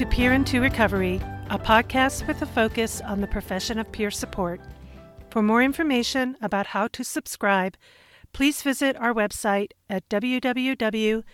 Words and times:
To 0.00 0.06
Peer 0.06 0.32
into 0.32 0.62
Recovery, 0.62 1.20
a 1.50 1.58
podcast 1.58 2.26
with 2.26 2.40
a 2.40 2.46
focus 2.46 3.02
on 3.02 3.20
the 3.20 3.26
profession 3.26 3.78
of 3.78 3.92
peer 3.92 4.10
support. 4.10 4.58
For 5.28 5.42
more 5.42 5.62
information 5.62 6.38
about 6.40 6.68
how 6.68 6.88
to 6.88 7.04
subscribe, 7.04 7.76
please 8.32 8.62
visit 8.62 8.96
our 8.96 9.12
website 9.12 9.72
at 9.90 10.08
www.vprsn.org. 10.08 11.26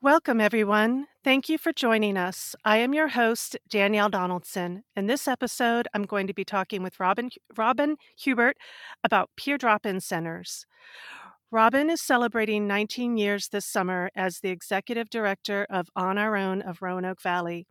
Welcome, 0.00 0.40
everyone. 0.40 1.06
Thank 1.22 1.50
you 1.50 1.58
for 1.58 1.72
joining 1.74 2.16
us. 2.16 2.56
I 2.64 2.78
am 2.78 2.94
your 2.94 3.08
host, 3.08 3.58
Danielle 3.68 4.08
Donaldson. 4.08 4.84
In 4.96 5.08
this 5.08 5.28
episode, 5.28 5.86
I'm 5.92 6.04
going 6.04 6.26
to 6.28 6.32
be 6.32 6.46
talking 6.46 6.82
with 6.82 6.98
Robin, 6.98 7.28
Robin 7.58 7.96
Hubert 8.16 8.56
about 9.04 9.28
peer 9.36 9.58
drop 9.58 9.84
in 9.84 10.00
centers. 10.00 10.64
Robin 11.52 11.88
is 11.90 12.02
celebrating 12.02 12.66
19 12.66 13.16
years 13.16 13.48
this 13.48 13.64
summer 13.64 14.10
as 14.16 14.40
the 14.40 14.50
executive 14.50 15.08
director 15.08 15.64
of 15.70 15.88
On 15.94 16.18
Our 16.18 16.36
Own 16.36 16.60
of 16.60 16.82
Roanoke 16.82 17.22
Valley. 17.22 17.68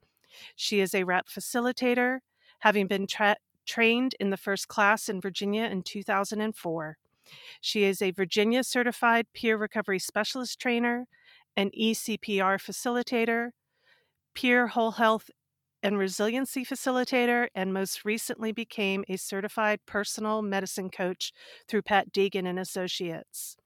She 0.56 0.80
is 0.80 0.96
a 0.96 1.04
WRAP 1.04 1.28
facilitator, 1.28 2.20
having 2.60 2.88
been 2.88 3.06
tra- 3.06 3.36
trained 3.66 4.16
in 4.18 4.30
the 4.30 4.38
first 4.38 4.70
class 4.70 5.10
in 5.10 5.20
Virginia 5.20 5.66
in 5.66 5.84
2004. 5.84 6.98
She 7.60 7.84
is 7.84 8.02
a 8.02 8.12
Virginia 8.12 8.64
certified 8.64 9.28
peer 9.34 9.58
recovery 9.58 10.00
specialist 10.00 10.58
trainer, 10.58 11.06
an 11.58 11.70
ECPR 11.78 12.58
facilitator, 12.58 13.50
peer 14.34 14.68
whole 14.68 14.92
health 14.92 15.30
and 15.84 15.98
resiliency 15.98 16.64
facilitator, 16.64 17.48
and 17.54 17.74
most 17.74 18.06
recently 18.06 18.54
became 18.54 19.04
a 19.10 19.18
certified 19.18 19.82
personal 19.86 20.42
medicine 20.42 20.90
coach 20.90 21.34
through 21.68 21.82
Pat 21.82 22.14
Deegan 22.14 22.48
and 22.48 22.58
Associates. 22.58 23.58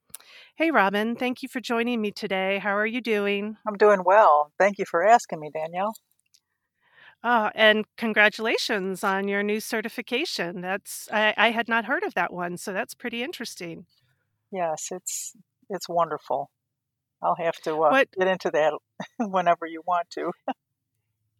Hey, 0.55 0.71
Robin, 0.71 1.15
thank 1.15 1.41
you 1.41 1.49
for 1.49 1.59
joining 1.59 2.01
me 2.01 2.11
today. 2.11 2.59
How 2.59 2.75
are 2.75 2.85
you 2.85 3.01
doing? 3.01 3.57
I'm 3.67 3.77
doing 3.77 4.03
well. 4.05 4.51
Thank 4.57 4.77
you 4.77 4.85
for 4.85 5.05
asking 5.05 5.39
me, 5.39 5.49
Danielle. 5.53 5.93
Oh, 7.23 7.49
and 7.53 7.85
congratulations 7.97 9.03
on 9.03 9.27
your 9.27 9.43
new 9.43 9.59
certification. 9.59 10.61
That's 10.61 11.09
I, 11.11 11.33
I 11.35 11.51
had 11.51 11.67
not 11.67 11.85
heard 11.85 12.03
of 12.03 12.13
that 12.13 12.31
one, 12.31 12.57
so 12.57 12.71
that's 12.71 12.93
pretty 12.93 13.23
interesting. 13.23 13.85
Yes, 14.51 14.87
it's 14.91 15.33
it's 15.69 15.89
wonderful. 15.89 16.49
I'll 17.21 17.35
have 17.35 17.57
to 17.63 17.75
uh, 17.83 18.03
get 18.17 18.27
into 18.27 18.51
that 18.51 18.73
whenever 19.19 19.65
you 19.65 19.81
want 19.85 20.09
to. 20.11 20.31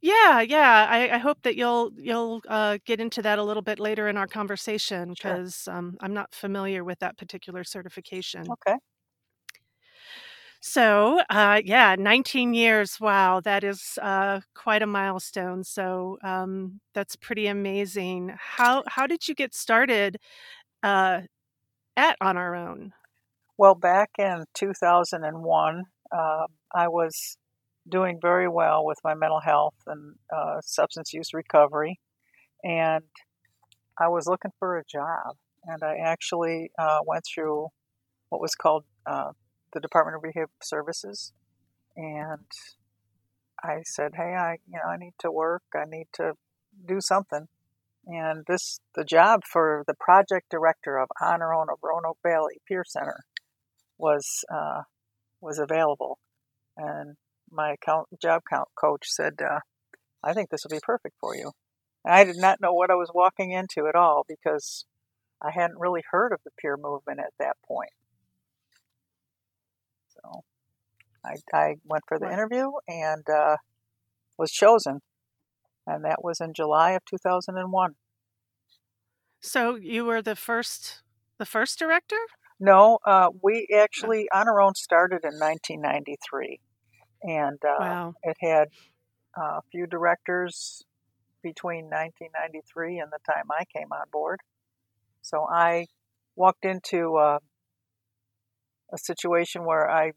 Yeah, 0.01 0.41
yeah. 0.41 0.87
I, 0.89 1.15
I, 1.15 1.17
hope 1.17 1.41
that 1.43 1.55
you'll 1.55 1.91
you'll 1.97 2.41
uh, 2.47 2.77
get 2.85 2.99
into 2.99 3.21
that 3.21 3.39
a 3.39 3.43
little 3.43 3.61
bit 3.61 3.79
later 3.79 4.07
in 4.07 4.17
our 4.17 4.27
conversation 4.27 5.09
because 5.09 5.63
sure. 5.63 5.73
um, 5.73 5.97
I'm 5.99 6.13
not 6.13 6.33
familiar 6.33 6.83
with 6.83 6.99
that 6.99 7.17
particular 7.17 7.63
certification. 7.63 8.47
Okay. 8.49 8.75
So, 10.61 11.21
uh, 11.29 11.61
yeah, 11.63 11.95
19 11.97 12.53
years. 12.53 12.99
Wow, 12.99 13.39
that 13.41 13.63
is 13.63 13.97
uh, 14.01 14.41
quite 14.55 14.81
a 14.81 14.87
milestone. 14.87 15.63
So 15.63 16.17
um, 16.21 16.81
that's 16.93 17.15
pretty 17.15 17.47
amazing. 17.47 18.35
How 18.37 18.83
how 18.87 19.07
did 19.07 19.27
you 19.27 19.35
get 19.35 19.53
started 19.55 20.17
uh, 20.83 21.21
at 21.95 22.17
On 22.21 22.37
Our 22.37 22.55
Own? 22.55 22.93
Well, 23.57 23.75
back 23.75 24.11
in 24.17 24.45
2001, 24.53 25.83
uh, 26.11 26.47
I 26.73 26.87
was 26.87 27.37
doing 27.89 28.19
very 28.21 28.47
well 28.47 28.85
with 28.85 28.99
my 29.03 29.13
mental 29.13 29.39
health 29.39 29.75
and 29.87 30.15
uh, 30.35 30.61
substance 30.61 31.13
use 31.13 31.33
recovery, 31.33 31.99
and 32.63 33.03
I 33.99 34.07
was 34.07 34.27
looking 34.27 34.51
for 34.59 34.77
a 34.77 34.85
job. 34.85 35.35
And 35.65 35.83
I 35.83 35.97
actually 35.97 36.71
uh, 36.79 36.99
went 37.05 37.25
through 37.25 37.67
what 38.29 38.41
was 38.41 38.55
called 38.55 38.85
the 39.73 39.79
Department 39.79 40.15
of 40.15 40.23
Rehab 40.23 40.49
Services, 40.61 41.33
and 41.95 42.45
I 43.63 43.81
said, 43.83 44.13
"Hey, 44.15 44.35
I 44.35 44.57
you 44.67 44.79
know 44.79 44.89
I 44.89 44.97
need 44.97 45.13
to 45.19 45.31
work. 45.31 45.63
I 45.75 45.85
need 45.87 46.07
to 46.13 46.33
do 46.85 47.01
something." 47.01 47.47
And 48.07 48.45
this 48.47 48.79
the 48.95 49.03
job 49.03 49.41
for 49.45 49.83
the 49.87 49.93
project 49.93 50.49
director 50.49 50.97
of 50.97 51.09
On 51.21 51.41
Our 51.41 51.53
Own 51.53 51.67
of 51.71 51.79
Roanoke 51.83 52.19
Valley 52.23 52.61
Peer 52.67 52.83
Center 52.87 53.25
was 53.97 54.45
uh, 54.51 54.83
was 55.41 55.59
available, 55.59 56.19
and 56.77 57.17
my 57.51 57.71
account, 57.73 58.07
job 58.21 58.43
count 58.49 58.69
coach 58.75 59.07
said, 59.07 59.41
uh, 59.41 59.59
"I 60.23 60.33
think 60.33 60.49
this 60.49 60.63
will 60.63 60.75
be 60.75 60.81
perfect 60.81 61.15
for 61.19 61.35
you." 61.35 61.51
And 62.05 62.13
I 62.13 62.23
did 62.23 62.37
not 62.37 62.61
know 62.61 62.73
what 62.73 62.91
I 62.91 62.95
was 62.95 63.11
walking 63.13 63.51
into 63.51 63.87
at 63.87 63.95
all 63.95 64.25
because 64.27 64.85
I 65.41 65.51
hadn't 65.51 65.79
really 65.79 66.03
heard 66.11 66.31
of 66.31 66.39
the 66.43 66.51
peer 66.59 66.77
movement 66.77 67.19
at 67.19 67.33
that 67.39 67.57
point. 67.67 67.91
So 70.09 70.43
I, 71.25 71.35
I 71.53 71.75
went 71.85 72.03
for 72.07 72.19
the 72.19 72.31
interview 72.31 72.71
and 72.87 73.23
uh, 73.29 73.57
was 74.37 74.51
chosen. 74.51 75.01
And 75.85 76.05
that 76.05 76.23
was 76.23 76.39
in 76.39 76.53
July 76.53 76.91
of 76.91 77.03
2001. 77.05 77.95
So 79.41 79.75
you 79.75 80.05
were 80.05 80.21
the 80.21 80.35
first, 80.35 81.01
the 81.37 81.45
first 81.45 81.79
director? 81.79 82.17
No, 82.59 82.99
uh, 83.05 83.29
we 83.41 83.67
actually 83.73 84.27
on 84.33 84.47
our 84.47 84.61
own 84.61 84.75
started 84.75 85.23
in 85.23 85.39
1993, 85.39 86.59
and 87.23 87.59
uh, 87.63 87.75
wow. 87.79 88.13
it 88.23 88.37
had 88.39 88.69
uh, 89.37 89.57
a 89.57 89.61
few 89.71 89.87
directors 89.87 90.83
between 91.41 91.85
1993 91.85 92.99
and 92.99 93.11
the 93.11 93.19
time 93.25 93.45
I 93.51 93.63
came 93.65 93.91
on 93.91 94.07
board. 94.11 94.39
So 95.21 95.45
I 95.49 95.87
walked 96.35 96.65
into 96.65 97.17
uh, 97.17 97.39
a 98.93 98.97
situation 98.97 99.65
where 99.65 99.89
I, 99.89 100.11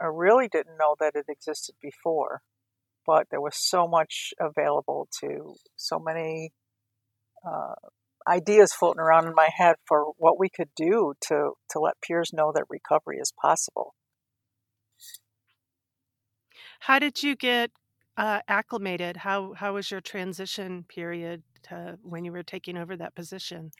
I 0.00 0.06
really 0.06 0.48
didn't 0.48 0.78
know 0.78 0.94
that 1.00 1.14
it 1.14 1.26
existed 1.28 1.74
before, 1.82 2.42
but 3.06 3.26
there 3.30 3.40
was 3.40 3.56
so 3.56 3.86
much 3.86 4.32
available 4.40 5.08
to 5.20 5.54
so 5.76 5.98
many 5.98 6.52
uh, 7.46 7.74
ideas 8.28 8.72
floating 8.72 9.00
around 9.00 9.26
in 9.26 9.34
my 9.34 9.48
head 9.54 9.76
for 9.86 10.12
what 10.16 10.38
we 10.38 10.48
could 10.48 10.70
do 10.76 11.14
to, 11.28 11.52
to 11.70 11.78
let 11.78 12.00
peers 12.00 12.30
know 12.32 12.52
that 12.54 12.64
recovery 12.68 13.18
is 13.18 13.32
possible. 13.40 13.94
How 16.84 16.98
did 16.98 17.22
you 17.22 17.34
get 17.34 17.70
uh, 18.18 18.40
acclimated? 18.46 19.16
How 19.16 19.54
how 19.54 19.72
was 19.72 19.90
your 19.90 20.02
transition 20.02 20.84
period 20.86 21.42
to 21.62 21.98
when 22.02 22.26
you 22.26 22.32
were 22.32 22.42
taking 22.42 22.76
over 22.76 22.94
that 22.96 23.14
position? 23.14 23.70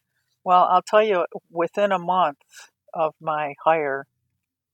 Well, 0.43 0.65
I'll 0.71 0.81
tell 0.83 1.03
you, 1.03 1.27
within 1.51 1.93
a 1.93 1.99
month 1.99 2.39
of 2.95 3.15
my 3.21 3.55
hire, 3.63 4.07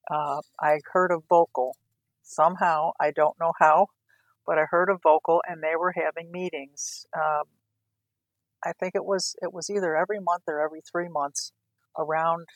uh, 0.09 0.43
I 0.61 0.79
heard 0.93 1.11
of 1.11 1.25
Vocal 1.29 1.77
somehow. 2.23 2.93
I 3.01 3.11
don't 3.11 3.37
know 3.41 3.53
how, 3.59 3.89
but 4.47 4.59
I 4.59 4.67
heard 4.71 4.91
of 4.91 5.03
Vocal, 5.03 5.43
and 5.49 5.61
they 5.61 5.75
were 5.77 5.93
having 5.97 6.31
meetings. 6.31 7.07
Um, 7.17 7.45
I 8.65 8.73
think 8.79 8.95
it 8.95 9.05
was 9.05 9.35
it 9.43 9.53
was 9.53 9.69
either 9.71 9.97
every 9.97 10.21
month 10.21 10.45
or 10.47 10.61
every 10.61 10.83
three 10.83 11.09
months 11.09 11.53
around 11.99 12.47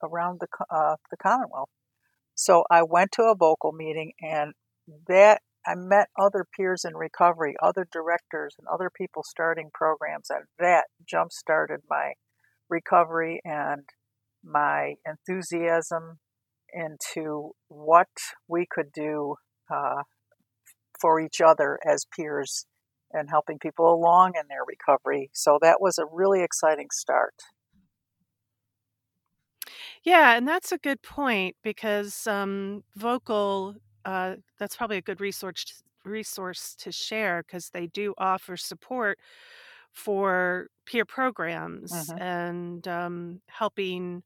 around 0.00 0.40
the 0.40 0.48
uh, 0.70 0.96
the 1.10 1.16
Commonwealth. 1.16 1.70
So 2.36 2.64
I 2.70 2.84
went 2.84 3.12
to 3.12 3.24
a 3.24 3.34
Vocal 3.34 3.72
meeting, 3.72 4.12
and 4.20 4.54
that 5.08 5.40
I 5.66 5.74
met 5.74 6.08
other 6.20 6.46
peers 6.56 6.84
in 6.84 6.94
recovery, 6.94 7.54
other 7.62 7.86
directors, 7.90 8.54
and 8.58 8.68
other 8.68 8.90
people 8.94 9.22
starting 9.22 9.70
programs, 9.72 10.28
and 10.30 10.44
that 10.58 10.84
jump 11.08 11.32
started 11.32 11.80
my 11.88 12.12
recovery 12.68 13.40
and 13.44 13.88
my 14.42 14.94
enthusiasm 15.06 16.18
into 16.72 17.52
what 17.68 18.08
we 18.48 18.66
could 18.70 18.92
do 18.92 19.36
uh, 19.72 20.02
for 21.00 21.20
each 21.20 21.40
other 21.40 21.78
as 21.86 22.04
peers 22.14 22.66
and 23.12 23.30
helping 23.30 23.58
people 23.58 23.92
along 23.92 24.32
in 24.38 24.48
their 24.48 24.64
recovery. 24.66 25.30
So 25.32 25.58
that 25.62 25.80
was 25.80 25.98
a 25.98 26.04
really 26.10 26.42
exciting 26.42 26.88
start. 26.92 27.34
Yeah, 30.02 30.36
and 30.36 30.46
that's 30.46 30.72
a 30.72 30.78
good 30.78 31.00
point 31.00 31.56
because 31.62 32.26
um, 32.26 32.84
vocal 32.94 33.76
uh, 34.04 34.36
that's 34.58 34.76
probably 34.76 34.96
a 34.96 35.02
good 35.02 35.20
resource 35.20 35.82
resource 36.04 36.74
to 36.76 36.92
share 36.92 37.42
because 37.42 37.70
they 37.70 37.86
do 37.86 38.14
offer 38.18 38.56
support 38.56 39.18
for 39.92 40.66
peer 40.86 41.04
programs 41.04 41.92
mm-hmm. 41.92 42.18
and 42.22 42.88
um, 42.88 43.40
helping 43.46 44.22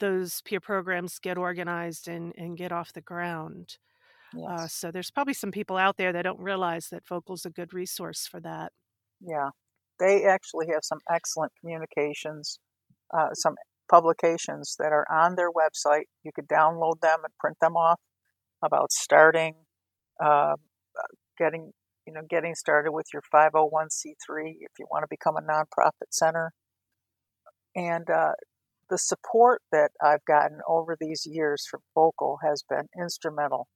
those 0.00 0.42
peer 0.42 0.60
programs 0.60 1.18
get 1.18 1.36
organized 1.36 2.06
and, 2.08 2.32
and 2.36 2.56
get 2.56 2.70
off 2.70 2.92
the 2.92 3.00
ground. 3.00 3.78
Uh, 4.36 4.40
yes. 4.40 4.60
Uh, 4.60 4.68
so 4.68 4.90
there's 4.90 5.10
probably 5.10 5.34
some 5.34 5.50
people 5.50 5.76
out 5.76 5.96
there 5.96 6.12
that 6.12 6.22
don't 6.22 6.38
realize 6.38 6.88
that 6.90 7.06
Vocal's 7.08 7.46
a 7.46 7.50
good 7.50 7.72
resource 7.72 8.26
for 8.26 8.40
that. 8.40 8.72
Yeah, 9.20 9.50
they 9.98 10.24
actually 10.24 10.66
have 10.72 10.84
some 10.84 11.00
excellent 11.10 11.52
communications, 11.60 12.60
uh, 13.16 13.32
some 13.32 13.56
publications 13.90 14.76
that 14.78 14.92
are 14.92 15.06
on 15.10 15.34
their 15.34 15.50
website. 15.50 16.04
You 16.22 16.30
could 16.34 16.46
download 16.46 17.00
them 17.00 17.20
and 17.24 17.32
print 17.40 17.56
them 17.60 17.76
off 17.76 17.98
about 18.62 18.92
starting, 18.92 19.54
uh, 20.22 20.54
getting 21.38 21.72
you 22.06 22.12
know 22.12 22.22
getting 22.28 22.54
started 22.54 22.92
with 22.92 23.06
your 23.12 23.22
501c3 23.34 24.54
if 24.60 24.72
you 24.78 24.86
want 24.90 25.02
to 25.02 25.08
become 25.08 25.36
a 25.36 25.42
nonprofit 25.42 26.10
center, 26.10 26.52
and 27.76 28.08
uh, 28.10 28.32
the 28.90 28.98
support 28.98 29.62
that 29.70 29.90
I've 30.02 30.24
gotten 30.24 30.58
over 30.68 30.96
these 30.98 31.26
years 31.26 31.66
from 31.70 31.80
Vocal 31.94 32.38
has 32.42 32.62
been 32.68 32.88
instrumental 32.98 33.68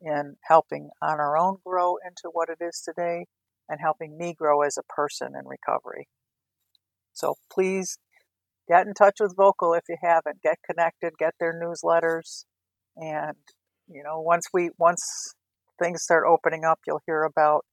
in 0.00 0.36
helping 0.48 0.90
on 1.00 1.20
our 1.20 1.36
own 1.36 1.58
grow 1.64 1.96
into 2.04 2.30
what 2.32 2.48
it 2.48 2.64
is 2.64 2.80
today 2.84 3.26
and 3.68 3.80
helping 3.80 4.16
me 4.16 4.34
grow 4.34 4.62
as 4.62 4.76
a 4.76 4.92
person 4.92 5.32
in 5.38 5.46
recovery. 5.46 6.08
So 7.12 7.34
please 7.52 7.98
get 8.68 8.86
in 8.86 8.94
touch 8.94 9.16
with 9.20 9.36
Vocal 9.36 9.74
if 9.74 9.84
you 9.88 9.96
haven't. 10.02 10.42
Get 10.42 10.58
connected, 10.68 11.12
get 11.18 11.34
their 11.38 11.54
newsletters, 11.54 12.44
and 12.96 13.36
you 13.88 14.02
know 14.02 14.20
once 14.20 14.46
we 14.52 14.70
once 14.78 15.34
things 15.82 16.02
start 16.02 16.24
opening 16.26 16.64
up, 16.64 16.80
you'll 16.86 17.00
hear 17.06 17.22
about 17.24 17.64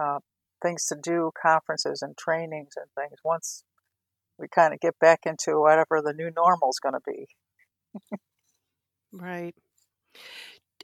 uh, 0.00 0.18
things 0.62 0.86
to 0.86 0.96
do, 1.02 1.30
conferences 1.40 2.02
and 2.02 2.16
trainings 2.16 2.74
and 2.76 2.86
things. 2.96 3.18
Once 3.24 3.64
we 4.38 4.48
kind 4.48 4.74
of 4.74 4.80
get 4.80 4.98
back 5.00 5.20
into 5.26 5.60
whatever 5.60 6.02
the 6.02 6.12
new 6.14 6.30
normal 6.36 6.70
is 6.70 6.80
going 6.80 6.94
to 6.94 7.00
be. 7.06 7.26
right. 9.12 9.54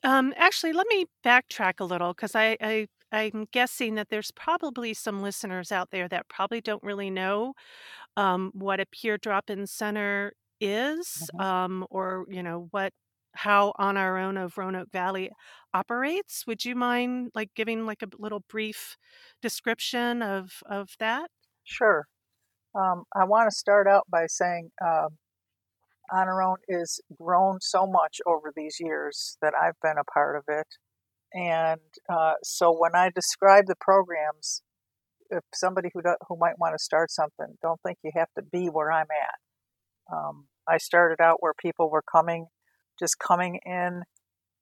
Um, 0.02 0.32
actually, 0.36 0.72
let 0.72 0.86
me 0.88 1.06
backtrack 1.24 1.74
a 1.80 1.84
little 1.84 2.12
because 2.14 2.34
I, 2.34 2.56
I 2.60 2.86
I'm 3.12 3.46
guessing 3.52 3.96
that 3.96 4.08
there's 4.08 4.30
probably 4.30 4.94
some 4.94 5.20
listeners 5.22 5.72
out 5.72 5.90
there 5.90 6.08
that 6.08 6.28
probably 6.28 6.60
don't 6.60 6.82
really 6.82 7.10
know 7.10 7.54
um, 8.16 8.50
what 8.54 8.80
a 8.80 8.86
peer 8.86 9.18
drop-in 9.18 9.66
center 9.66 10.32
is, 10.60 11.30
Mhm. 11.32 11.40
um, 11.40 11.86
or 11.90 12.26
you 12.30 12.42
know 12.42 12.68
what 12.72 12.92
how 13.34 13.72
on 13.78 13.96
our 13.96 14.18
own 14.18 14.36
of 14.36 14.58
Roanoke 14.58 14.90
Valley 14.92 15.30
operates. 15.72 16.46
Would 16.46 16.64
you 16.64 16.74
mind 16.74 17.30
like 17.34 17.50
giving 17.54 17.86
like 17.86 18.02
a 18.02 18.08
little 18.18 18.44
brief 18.48 18.96
description 19.42 20.22
of 20.22 20.62
of 20.66 20.90
that? 20.98 21.30
Sure. 21.64 22.06
Um, 22.74 23.04
I 23.16 23.24
want 23.24 23.50
to 23.50 23.56
start 23.56 23.86
out 23.88 24.04
by 24.10 24.26
saying 24.26 24.70
um, 24.84 25.18
On 26.12 26.28
Our 26.28 26.42
Own 26.42 26.56
is 26.68 27.00
grown 27.20 27.58
so 27.60 27.86
much 27.86 28.20
over 28.26 28.52
these 28.54 28.76
years 28.80 29.36
that 29.42 29.54
I've 29.60 29.80
been 29.82 29.98
a 29.98 30.04
part 30.04 30.36
of 30.36 30.44
it. 30.48 30.66
And 31.32 31.80
uh, 32.08 32.34
so 32.42 32.72
when 32.76 32.94
I 32.94 33.10
describe 33.14 33.66
the 33.66 33.76
programs, 33.80 34.62
if 35.30 35.44
somebody 35.54 35.90
who 35.94 36.00
who 36.28 36.36
might 36.36 36.58
want 36.58 36.74
to 36.74 36.82
start 36.82 37.10
something, 37.10 37.56
don't 37.62 37.80
think 37.86 37.98
you 38.02 38.10
have 38.16 38.32
to 38.36 38.42
be 38.42 38.66
where 38.66 38.90
I'm 38.90 39.06
at. 39.10 40.14
Um, 40.16 40.46
I 40.68 40.78
started 40.78 41.22
out 41.22 41.36
where 41.40 41.54
people 41.60 41.90
were 41.90 42.02
coming, 42.02 42.46
just 43.00 43.19
coming 43.19 43.58
in 43.64 44.02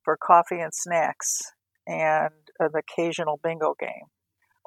for 0.03 0.17
coffee 0.17 0.59
and 0.59 0.73
snacks 0.73 1.41
and 1.85 2.31
an 2.59 2.71
occasional 2.75 3.39
bingo 3.43 3.75
game. 3.79 4.07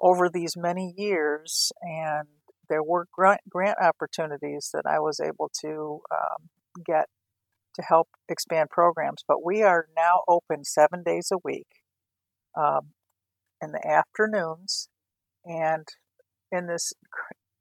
Over 0.01 0.29
these 0.29 0.57
many 0.57 0.95
years, 0.97 1.73
and 1.83 2.29
there 2.69 2.83
were 2.83 3.07
grant, 3.13 3.41
grant 3.49 3.79
opportunities 3.81 4.71
that 4.73 4.85
I 4.87 4.99
was 4.99 5.21
able 5.21 5.51
to 5.63 6.01
um, 6.11 6.49
get 6.85 7.07
to 7.75 7.83
help 7.83 8.09
expand 8.29 8.71
programs. 8.71 9.23
But 9.27 9.45
we 9.45 9.63
are 9.63 9.87
now 9.97 10.23
open 10.29 10.65
seven 10.65 11.03
days 11.05 11.29
a 11.33 11.39
week 11.45 11.69
um, 12.59 12.91
in 13.63 13.73
the 13.73 13.87
afternoons. 13.87 14.89
And 15.45 15.87
in 16.51 16.67
this, 16.67 16.93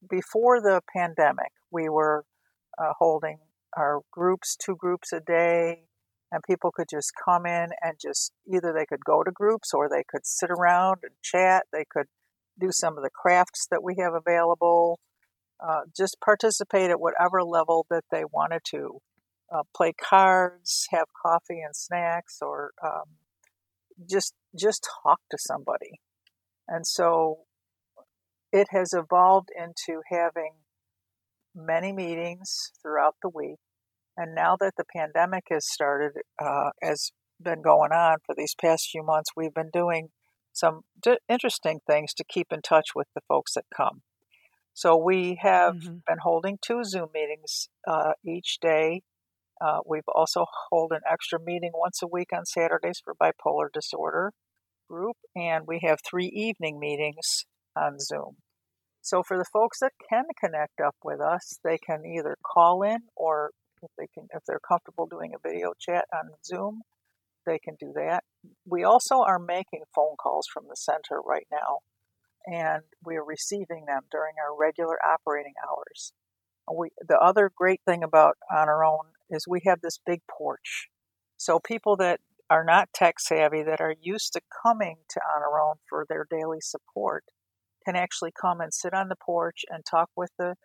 before 0.10 0.62
the 0.62 0.81
pandemic, 0.96 1.52
we 1.72 1.90
were 1.90 2.25
uh, 2.78 2.94
holding 2.98 3.38
our 3.78 4.02
groups, 4.12 4.56
two 4.56 4.75
groups 4.75 5.13
a 5.13 5.19
day, 5.19 5.84
and 6.31 6.42
people 6.44 6.72
could 6.72 6.88
just 6.89 7.12
come 7.25 7.45
in 7.45 7.69
and 7.81 7.98
just 8.01 8.31
either 8.51 8.74
they 8.74 8.86
could 8.86 9.04
go 9.06 9.24
to 9.24 9.31
groups 9.31 9.74
or 9.74 9.89
they 9.89 10.04
could 10.07 10.25
sit 10.25 10.50
around 10.50 11.00
and 11.04 11.12
chat. 11.22 11.66
They 11.74 11.86
could 11.89 12.07
do 12.60 12.69
some 12.72 12.98
of 12.98 13.04
the 13.04 13.10
crafts 13.10 13.68
that 13.69 13.83
we 13.83 13.95
have 14.00 14.13
available. 14.13 15.00
Uh, 15.60 15.81
just 15.95 16.18
participate 16.24 16.89
at 16.89 17.00
whatever 17.00 17.44
level 17.44 17.86
that 17.89 18.06
they 18.12 18.24
wanted 18.31 18.62
to. 18.72 19.00
Uh, 19.54 19.63
play 19.75 19.92
cards, 19.92 20.88
have 20.92 21.07
coffee 21.22 21.60
and 21.62 21.75
snacks, 21.75 22.38
or 22.42 22.72
um, 22.84 23.04
just 24.10 24.34
just 24.57 24.88
talk 25.04 25.19
to 25.30 25.38
somebody. 25.38 26.00
And 26.68 26.88
so 26.88 27.39
it 28.54 28.68
has 28.72 28.94
evolved 28.94 29.50
into 29.57 30.01
having 30.10 30.54
many 31.54 31.92
meetings 31.92 32.72
throughout 32.81 33.16
the 33.22 33.30
week. 33.30 33.60
And 34.21 34.35
now 34.35 34.56
that 34.59 34.73
the 34.77 34.85
pandemic 34.95 35.45
has 35.50 35.65
started, 35.68 36.12
uh, 36.39 36.69
has 36.83 37.12
been 37.41 37.63
going 37.63 37.91
on 37.91 38.18
for 38.23 38.35
these 38.38 38.53
past 38.53 38.89
few 38.91 39.01
months, 39.03 39.31
we've 39.35 39.53
been 39.53 39.71
doing 39.73 40.09
some 40.53 40.81
d- 41.01 41.18
interesting 41.27 41.79
things 41.88 42.13
to 42.13 42.23
keep 42.23 42.47
in 42.53 42.62
touch 42.62 42.89
with 42.94 43.07
the 43.15 43.21
folks 43.27 43.56
that 43.56 43.65
come. 43.75 44.03
So 44.75 44.95
we 44.95 45.39
have 45.41 45.73
Mm-hmm. 45.73 45.97
been 46.07 46.19
holding 46.21 46.59
two 46.62 46.83
Zoom 46.83 47.09
meetings 47.15 47.69
uh, 47.88 48.13
each 48.23 48.59
day. 48.62 49.01
Uh, 49.59 49.79
we've 49.88 50.07
also 50.13 50.45
hold 50.69 50.91
an 50.91 51.01
extra 51.12 51.39
meeting 51.39 51.71
once 51.74 52.01
a 52.03 52.07
week 52.07 52.29
on 52.31 52.45
Saturdays 52.45 53.01
for 53.03 53.15
bipolar 53.15 53.69
disorder 53.74 54.33
group, 54.88 55.17
and 55.35 55.65
we 55.67 55.79
have 55.83 55.97
three 56.07 56.27
evening 56.27 56.79
meetings 56.79 57.45
on 57.75 58.00
Zoom. 58.00 58.38
So 59.01 59.24
for 59.24 59.38
the 59.38 59.45
folks 59.51 59.79
that 59.79 59.94
can 60.09 60.25
connect 60.39 60.79
up 60.79 60.95
with 61.03 61.19
us, 61.19 61.57
they 61.63 61.79
can 61.79 62.06
either 62.06 62.38
call 62.45 62.83
in 62.83 63.00
or 63.15 63.51
if 63.81 63.92
they 63.98 64.07
can 64.13 64.28
if 64.33 64.44
they're 64.48 64.60
comfortable 64.60 65.07
doing 65.07 65.33
a 65.33 65.48
video 65.48 65.74
chat 65.80 66.06
on 66.13 66.31
Zoom, 66.45 66.81
they 67.45 67.60
can 67.60 67.75
do 67.80 67.92
that. 67.95 68.24
We 68.66 68.83
also 68.83 69.22
are 69.22 69.39
making 69.39 69.83
phone 69.94 70.16
calls 70.18 70.48
from 70.51 70.66
the 70.69 70.75
center 70.75 71.19
right 71.25 71.48
now 71.51 71.80
and 72.45 72.83
we 73.06 73.16
are 73.16 73.24
receiving 73.24 73.86
them 73.86 74.04
during 74.12 74.33
our 74.44 74.56
regular 74.57 74.98
operating 75.06 75.54
hours. 75.68 76.13
We, 76.72 76.89
the 77.07 77.18
other 77.18 77.51
great 77.56 77.81
thing 77.86 78.04
about 78.04 78.38
On 78.51 78.69
Our 78.69 78.86
Own 78.86 79.13
is 79.30 79.45
we 79.48 79.62
have 79.66 79.81
this 79.81 80.00
big 80.06 80.22
porch. 80.30 80.88
So 81.38 81.60
people 81.60 81.95
that 81.98 82.19
are 82.50 82.63
not 82.63 82.89
tech 82.94 83.19
savvy, 83.19 83.63
that 83.63 83.81
are 83.81 83.95
used 84.00 84.34
to 84.34 84.42
coming 84.63 84.98
to 85.10 85.22
On 85.36 85.42
Our 85.42 85.62
Own 85.62 85.75
for 85.89 86.06
their 86.07 86.25
daily 86.30 86.60
support, 86.62 87.25
can 87.86 87.95
actually 87.95 88.31
come 88.39 88.62
and 88.62 88.74
sit 88.74 88.94
on 88.94 89.10
the 89.10 89.16
porch 89.16 89.66
and 89.69 89.84
talk 89.84 90.10
with 90.16 90.31
the 90.38 90.56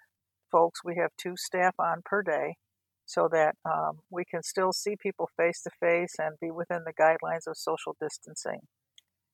folks. 0.52 0.80
We 0.84 0.96
have 0.96 1.10
two 1.18 1.34
staff 1.36 1.74
on 1.78 2.02
per 2.04 2.22
day 2.22 2.56
so 3.06 3.28
that 3.32 3.54
um, 3.64 4.00
we 4.10 4.24
can 4.24 4.42
still 4.42 4.72
see 4.72 4.96
people 5.00 5.30
face 5.36 5.62
to 5.62 5.70
face 5.80 6.16
and 6.18 6.34
be 6.40 6.50
within 6.50 6.82
the 6.84 6.92
guidelines 6.92 7.46
of 7.46 7.56
social 7.56 7.96
distancing. 8.00 8.60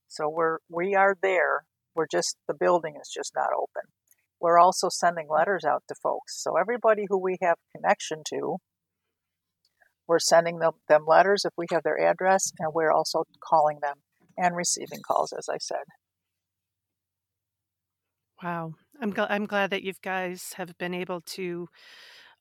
So 0.07 0.29
we're 0.29 0.59
we 0.69 0.95
are 0.95 1.17
there. 1.23 1.65
We're 1.95 2.07
just 2.11 2.37
the 2.47 2.55
building 2.55 2.95
is 3.01 3.11
just 3.13 3.33
not 3.35 3.49
open. 3.57 3.91
We're 4.41 4.59
also 4.59 4.89
sending 4.91 5.29
letters 5.29 5.65
out 5.65 5.85
to 5.89 5.95
folks. 6.03 6.43
So 6.43 6.57
everybody 6.57 7.07
who 7.09 7.19
we 7.19 7.39
have 7.43 7.57
connection 7.75 8.23
to, 8.31 8.57
we're 10.07 10.19
sending 10.19 10.59
them, 10.59 10.73
them 10.89 11.05
letters 11.07 11.45
if 11.45 11.53
we 11.57 11.67
have 11.71 11.85
their 11.85 11.99
address, 11.99 12.53
and 12.59 12.73
we're 12.75 12.93
also 12.93 13.25
calling 13.43 13.79
them 13.81 13.99
and 14.37 14.57
receiving 14.57 14.99
calls, 15.07 15.33
as 15.33 15.49
I 15.49 15.59
said. 15.59 15.85
Wow. 18.43 18.75
I'm 19.01 19.13
gl- 19.13 19.29
I'm 19.31 19.47
glad 19.47 19.71
that 19.71 19.83
you 19.83 19.93
guys 20.03 20.55
have 20.57 20.77
been 20.77 20.95
able 20.95 21.21
to 21.37 21.69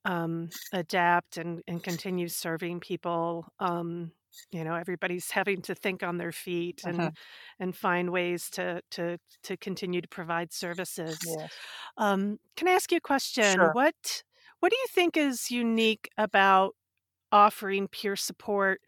um, 0.06 0.52
adapt 0.72 1.38
and, 1.38 1.62
and 1.68 1.84
continue 1.84 2.28
serving 2.28 2.80
people. 2.82 3.48
Um, 3.60 4.14
you 4.52 4.64
know, 4.64 4.76
everybody's 4.76 5.32
having 5.32 5.62
to 5.64 5.76
think 5.76 6.04
on 6.04 6.18
their 6.18 6.32
feet 6.32 6.84
and 6.86 7.12
Mhm. 7.12 7.16
and 7.60 7.76
find 7.76 8.12
ways 8.12 8.50
to 8.52 8.82
to 8.92 9.18
to 9.44 9.58
continue 9.58 10.02
to 10.02 10.08
provide 10.08 10.54
services. 10.54 11.18
Yes. 11.22 11.58
Um, 11.98 12.40
can 12.56 12.68
I 12.68 12.72
ask 12.74 12.92
you 12.92 12.98
a 12.98 13.02
question? 13.02 13.66
Sure. 13.66 13.74
What 13.74 14.24
what 14.60 14.72
do 14.72 14.78
you 14.78 14.88
think 14.90 15.18
is 15.18 15.52
unique 15.52 16.10
about 16.18 16.76
offering 17.32 17.88
peer 17.90 18.16
support 18.16 18.82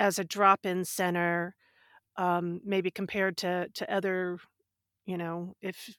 as 0.00 0.18
a 0.18 0.24
drop-in 0.24 0.84
center, 0.84 1.54
um, 2.16 2.60
maybe 2.64 2.90
compared 2.90 3.36
to 3.38 3.68
to 3.74 3.92
other, 3.94 4.38
you 5.06 5.18
know, 5.18 5.54
if 5.62 5.90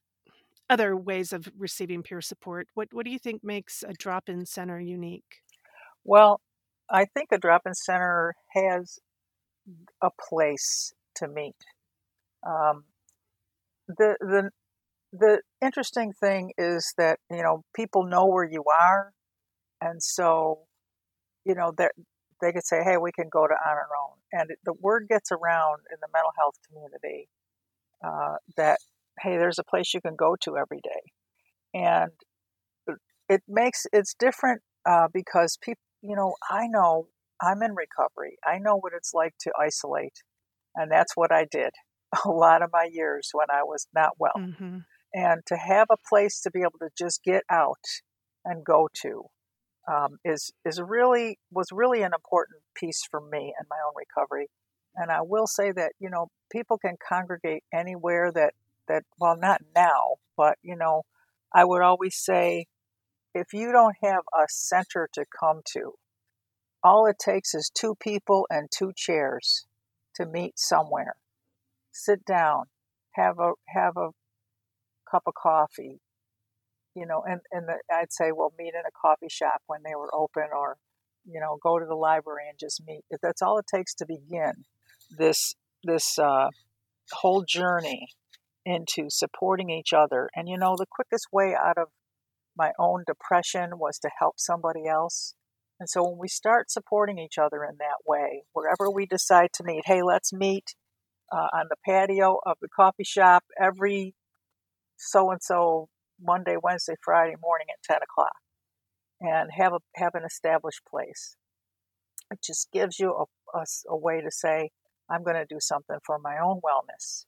other 0.70 0.96
ways 0.96 1.34
of 1.34 1.50
receiving 1.58 2.04
peer 2.04 2.22
support? 2.22 2.68
What 2.74 2.90
what 2.94 3.06
do 3.06 3.12
you 3.12 3.20
think 3.20 3.44
makes 3.44 3.84
a 3.84 3.94
drop-in 3.94 4.46
center 4.46 4.80
unique? 4.80 5.42
Well, 6.04 6.42
I 6.90 7.06
think 7.06 7.30
a 7.32 7.38
drop-in 7.38 7.74
center 7.76 8.36
has 8.54 9.00
a 10.02 10.10
place 10.30 10.94
to 11.16 11.28
meet. 11.28 11.56
Um, 12.48 12.86
the 13.88 14.16
the 14.20 14.50
the 15.14 15.42
interesting 15.64 16.14
thing 16.14 16.52
is 16.58 16.94
that 16.98 17.20
you 17.32 17.44
know 17.44 17.64
people 17.76 18.04
know 18.06 18.26
where 18.28 18.50
you 18.50 18.64
are, 18.66 19.14
and 19.82 20.02
so 20.04 20.62
you 21.46 21.56
know 21.56 21.74
that 21.78 21.94
they 22.42 22.52
could 22.54 22.66
say, 22.66 22.84
"Hey, 22.84 22.98
we 22.98 23.12
can 23.12 23.30
go 23.32 23.48
to 23.48 23.54
on 23.54 23.78
our 23.78 23.90
own," 24.04 24.18
and 24.34 24.52
the 24.66 24.74
word 24.74 25.08
gets 25.10 25.32
around 25.32 25.82
in 25.92 25.98
the 26.02 26.08
mental 26.14 26.32
health 26.38 26.56
community 26.68 27.30
uh, 28.06 28.38
that 28.58 28.80
hey, 29.22 29.38
there's 29.38 29.60
a 29.60 29.64
place 29.64 29.94
you 29.94 30.02
can 30.02 30.16
go 30.16 30.36
to 30.42 30.58
every 30.58 30.82
day, 30.84 31.12
and 31.74 32.12
it 33.30 33.42
makes 33.48 33.86
it's 33.94 34.16
different 34.18 34.62
uh, 34.90 35.08
because 35.14 35.58
people, 35.62 35.82
you 36.02 36.16
know, 36.16 36.36
I 36.50 36.68
know 36.68 37.08
I'm 37.42 37.62
in 37.62 37.76
recovery. 37.76 38.38
I 38.46 38.60
know 38.60 38.78
what 38.78 38.94
it's 38.96 39.14
like 39.14 39.34
to 39.42 39.52
isolate, 39.60 40.24
and 40.76 40.92
that's 40.92 41.16
what 41.16 41.32
I 41.32 41.46
did 41.50 41.72
a 42.26 42.30
lot 42.30 42.62
of 42.62 42.70
my 42.74 42.90
years 42.92 43.30
when 43.34 43.48
I 43.52 43.64
was 43.64 43.88
not 43.96 44.12
well 44.20 44.44
hmm 44.56 44.80
and 45.14 45.42
to 45.48 45.56
have 45.56 45.88
a 45.92 45.98
place 46.10 46.42
to 46.42 46.52
be 46.52 46.62
able 46.62 46.80
to 46.80 46.90
just 46.98 47.24
get 47.24 47.44
out 47.50 47.84
and 48.46 48.64
go 48.64 48.88
to 49.02 49.24
um, 49.92 50.18
is 50.24 50.52
is 50.66 50.82
really 50.82 51.40
was 51.52 51.68
really 51.72 52.02
an 52.04 52.12
important 52.14 52.62
piece 52.76 53.02
for 53.10 53.22
me 53.22 53.54
and 53.58 53.68
my 53.70 53.78
own 53.86 53.94
recovery. 53.96 54.50
And 54.96 55.12
I 55.12 55.22
will 55.22 55.48
say 55.48 55.72
that, 55.72 55.94
you 56.00 56.10
know, 56.10 56.28
people 56.52 56.78
can 56.78 56.96
congregate 57.08 57.64
anywhere 57.74 58.32
that, 58.34 58.54
that, 58.89 59.03
well, 59.19 59.38
not 59.38 59.62
now, 59.74 60.17
but, 60.36 60.58
you 60.62 60.75
know, 60.75 61.03
I 61.53 61.63
would 61.63 61.81
always 61.81 62.17
say 62.17 62.65
if 63.34 63.53
you 63.53 63.72
don't 63.72 63.96
have 64.03 64.24
a 64.34 64.46
center 64.50 65.08
to 65.13 65.25
come 65.39 65.62
to, 65.74 65.93
all 66.84 67.05
it 67.05 67.17
takes 67.19 67.53
is 67.53 67.72
two 67.74 67.96
people 68.01 68.46
and 68.50 68.69
two 68.75 68.91
chairs 68.96 69.65
to 70.15 70.25
meet 70.25 70.58
somewhere. 70.58 71.13
Sit 71.91 72.25
down, 72.25 72.65
have 73.15 73.39
a 73.39 73.51
have 73.67 73.98
a 73.98 74.10
cup 75.10 75.24
of 75.27 75.34
coffee, 75.34 76.00
you 76.96 77.05
know, 77.05 77.24
and 77.25 77.41
and 77.51 77.67
the, 77.67 77.79
I'd 77.93 78.12
say, 78.12 78.31
well, 78.31 78.53
meet 78.58 78.74
in 78.74 78.81
a 78.88 79.00
coffee 79.00 79.29
shop 79.29 79.62
when 79.67 79.81
they 79.84 79.96
were 79.96 80.13
open, 80.13 80.48
or 80.55 80.77
you 81.25 81.39
know, 81.39 81.58
go 81.62 81.79
to 81.79 81.86
the 81.86 81.96
library 81.96 82.43
and 82.50 82.58
just 82.60 82.81
meet. 82.86 83.01
That's 83.22 83.41
all 83.41 83.58
it 83.60 83.65
takes 83.74 83.93
to 83.96 84.05
begin 84.05 84.63
this 85.17 85.53
this 85.84 86.17
uh, 86.17 86.50
whole 87.12 87.43
journey 87.48 88.08
into 88.70 89.10
supporting 89.10 89.70
each 89.70 89.94
other. 89.94 90.30
And 90.36 90.48
you 90.48 90.58
know, 90.58 90.76
the 90.78 90.86
quickest 90.90 91.28
way 91.32 91.56
out 91.56 91.78
of 91.78 91.88
my 92.56 92.72
own 92.78 93.04
depression 93.08 93.80
was 93.80 93.98
to 94.00 94.10
help 94.20 94.36
somebody 94.38 94.88
else. 94.88 95.34
And 95.80 95.90
so 95.90 96.04
when 96.04 96.20
we 96.20 96.28
start 96.28 96.70
supporting 96.70 97.18
each 97.18 97.38
other 97.38 97.64
in 97.64 97.78
that 97.80 98.06
way, 98.06 98.44
wherever 98.52 98.92
we 98.92 99.06
decide 99.06 99.50
to 99.56 99.64
meet, 99.64 99.84
hey, 99.86 100.02
let's 100.04 100.34
meet 100.34 100.76
uh, 101.32 101.48
on 101.54 101.68
the 101.70 101.78
patio 101.86 102.38
of 102.46 102.58
the 102.62 102.68
coffee 102.68 103.04
shop 103.04 103.44
every 103.60 104.14
so 104.98 105.32
and 105.32 105.42
so 105.42 105.88
Monday, 106.22 106.58
Wednesday, 106.62 106.96
Friday 107.02 107.36
morning 107.42 107.68
at 107.72 107.94
10 107.94 108.00
o'clock 108.04 108.36
and 109.22 109.50
have 109.58 109.74
a 109.74 109.80
have 109.96 110.16
an 110.16 110.24
established 110.26 110.82
place. 110.90 111.38
It 112.32 112.40
just 112.44 112.70
gives 112.72 113.00
you 113.00 113.14
a, 113.14 113.58
a, 113.58 113.64
a 113.90 113.98
way 113.98 114.22
to 114.22 114.32
say, 114.32 114.70
I'm 115.10 115.24
going 115.24 115.38
to 115.38 115.46
do 115.50 115.60
something 115.60 115.98
for 116.06 116.20
my 116.20 116.38
own 116.44 116.60
wellness. 116.62 117.26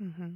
Mm-hmm. 0.00 0.34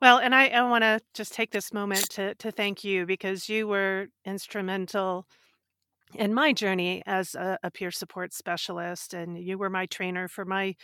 Well, 0.00 0.18
and 0.18 0.34
I, 0.34 0.48
I 0.48 0.62
want 0.62 0.82
to 0.82 1.00
just 1.14 1.32
take 1.32 1.50
this 1.50 1.72
moment 1.72 2.08
to, 2.10 2.34
to 2.36 2.50
thank 2.50 2.84
you 2.84 3.06
because 3.06 3.48
you 3.48 3.68
were 3.68 4.08
instrumental 4.24 5.26
in 6.14 6.34
my 6.34 6.52
journey 6.52 7.02
as 7.06 7.34
a, 7.34 7.58
a 7.62 7.70
peer 7.70 7.90
support 7.90 8.32
specialist, 8.32 9.14
and 9.14 9.38
you 9.38 9.58
were 9.58 9.70
my 9.70 9.86
trainer 9.86 10.28
for 10.28 10.44
my 10.44 10.74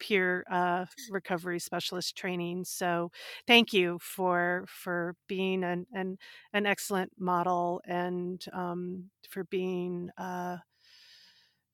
peer 0.00 0.44
uh, 0.50 0.86
recovery 1.10 1.58
specialist 1.60 2.16
training. 2.16 2.64
So, 2.64 3.10
thank 3.46 3.72
you 3.72 3.98
for 4.00 4.64
for 4.68 5.14
being 5.28 5.64
an 5.64 5.86
an, 5.92 6.18
an 6.52 6.66
excellent 6.66 7.12
model 7.18 7.82
and 7.86 8.44
um, 8.52 9.06
for 9.30 9.44
being 9.44 10.10
uh, 10.18 10.58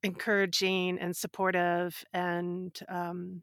encouraging 0.02 0.98
and 0.98 1.16
supportive 1.16 2.04
and 2.12 2.78
um, 2.88 3.42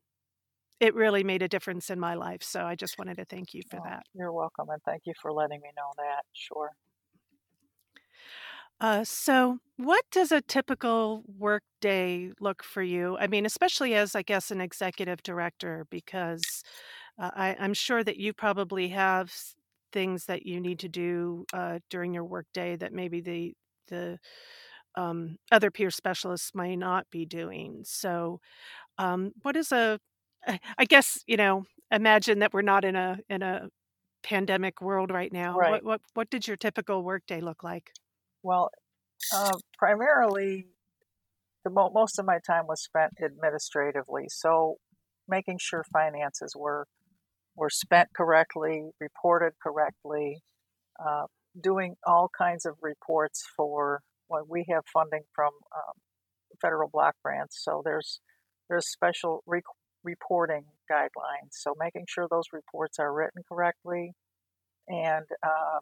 it 0.80 0.96
really 0.96 1.24
made 1.24 1.42
a 1.42 1.48
difference 1.48 1.90
in 1.90 2.00
my 2.00 2.14
life. 2.16 2.42
So 2.42 2.64
I 2.64 2.76
just 2.76 2.98
wanted 2.98 3.18
to 3.18 3.26
thank 3.26 3.54
you 3.54 3.62
for 3.70 3.80
oh, 3.80 3.84
that. 3.86 4.04
You're 4.14 4.32
welcome, 4.32 4.70
and 4.70 4.82
thank 4.84 5.04
you 5.06 5.14
for 5.22 5.32
letting 5.32 5.62
me 5.62 5.70
know 5.76 5.92
that. 5.98 6.24
Sure. 6.34 6.72
Uh, 8.82 9.04
so, 9.04 9.58
what 9.76 10.06
does 10.10 10.32
a 10.32 10.42
typical 10.42 11.24
work 11.38 11.64
day 11.82 12.32
look 12.40 12.64
for 12.64 12.82
you? 12.82 13.18
I 13.20 13.28
mean, 13.28 13.46
especially 13.46 13.94
as, 13.94 14.16
I 14.16 14.22
guess, 14.22 14.52
an 14.52 14.62
executive 14.62 15.22
director, 15.22 15.86
because 15.90 16.64
uh, 17.22 17.32
I, 17.36 17.58
I'm 17.60 17.74
sure 17.74 18.04
that 18.06 18.18
you 18.18 18.32
probably 18.32 18.88
have 18.90 19.34
things 19.92 20.26
that 20.26 20.46
you 20.46 20.62
need 20.62 20.80
to 20.80 20.88
do 20.88 21.46
uh, 21.52 21.80
during 21.90 22.14
your 22.14 22.24
workday 22.24 22.78
that 22.78 22.94
maybe 22.94 23.20
the 23.22 23.54
the 23.90 24.18
um, 24.96 25.38
other 25.52 25.72
peer 25.72 25.92
specialists 25.92 26.52
might 26.54 26.76
not 26.76 27.06
be 27.12 27.26
doing. 27.26 27.82
So, 27.84 28.40
um, 28.98 29.32
what 29.42 29.58
is 29.58 29.72
a 29.74 30.00
I 30.78 30.86
guess, 30.86 31.24
you 31.28 31.38
know, 31.38 31.66
imagine 31.92 32.40
that 32.40 32.54
we're 32.54 32.62
not 32.62 32.86
in 32.86 32.96
a 32.96 33.20
in 33.30 33.42
a 33.42 33.70
pandemic 34.24 34.82
world 34.82 35.12
right 35.12 35.32
now. 35.32 35.58
Right. 35.58 35.72
What 35.72 35.84
what 35.84 36.02
what 36.14 36.30
did 36.30 36.48
your 36.48 36.58
typical 36.58 37.04
workday 37.04 37.42
look 37.42 37.64
like? 37.64 37.92
Well, 38.44 38.70
uh, 39.34 39.58
primarily, 39.78 40.68
the 41.64 41.72
mo- 41.72 41.92
most 41.94 42.20
of 42.20 42.26
my 42.26 42.40
time 42.46 42.68
was 42.68 42.82
spent 42.82 43.14
administratively. 43.24 44.26
So, 44.30 44.76
making 45.28 45.58
sure 45.60 45.84
finances 45.92 46.54
were 46.56 46.88
were 47.56 47.70
spent 47.70 48.10
correctly, 48.16 48.90
reported 49.00 49.54
correctly, 49.62 50.42
uh, 51.04 51.26
doing 51.62 51.96
all 52.08 52.30
kinds 52.38 52.66
of 52.66 52.76
reports 52.82 53.44
for 53.56 54.02
when 54.28 54.44
we 54.48 54.66
have 54.70 54.84
funding 54.94 55.24
from 55.36 55.52
um, 55.76 55.94
federal 56.62 56.90
block 56.92 57.16
grants. 57.24 57.62
So 57.64 57.82
there's 57.84 58.22
there's 58.70 58.88
special 58.88 59.44
re- 59.46 59.62
reporting 60.04 60.66
guidelines. 60.92 61.52
So 61.52 61.74
making 61.80 62.06
sure 62.08 62.28
those 62.30 62.54
reports 62.54 63.00
are 63.00 63.14
written 63.14 63.44
correctly 63.48 64.14
and 64.88 65.26
um, 65.44 65.82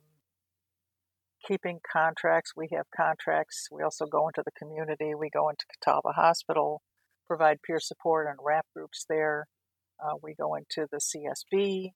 keeping 1.45 1.79
contracts. 1.91 2.51
We 2.55 2.69
have 2.75 2.85
contracts. 2.95 3.67
We 3.71 3.83
also 3.83 4.05
go 4.05 4.27
into 4.27 4.43
the 4.43 4.51
community. 4.57 5.13
We 5.15 5.29
go 5.29 5.49
into 5.49 5.65
Catawba 5.71 6.13
Hospital, 6.13 6.81
provide 7.25 7.61
peer 7.61 7.79
support 7.79 8.27
and 8.27 8.37
WRAP 8.39 8.63
groups 8.75 9.05
there. 9.09 9.47
Uh, 10.03 10.15
we 10.21 10.35
go 10.35 10.55
into 10.55 10.87
the 10.91 10.99
CSB 10.99 11.91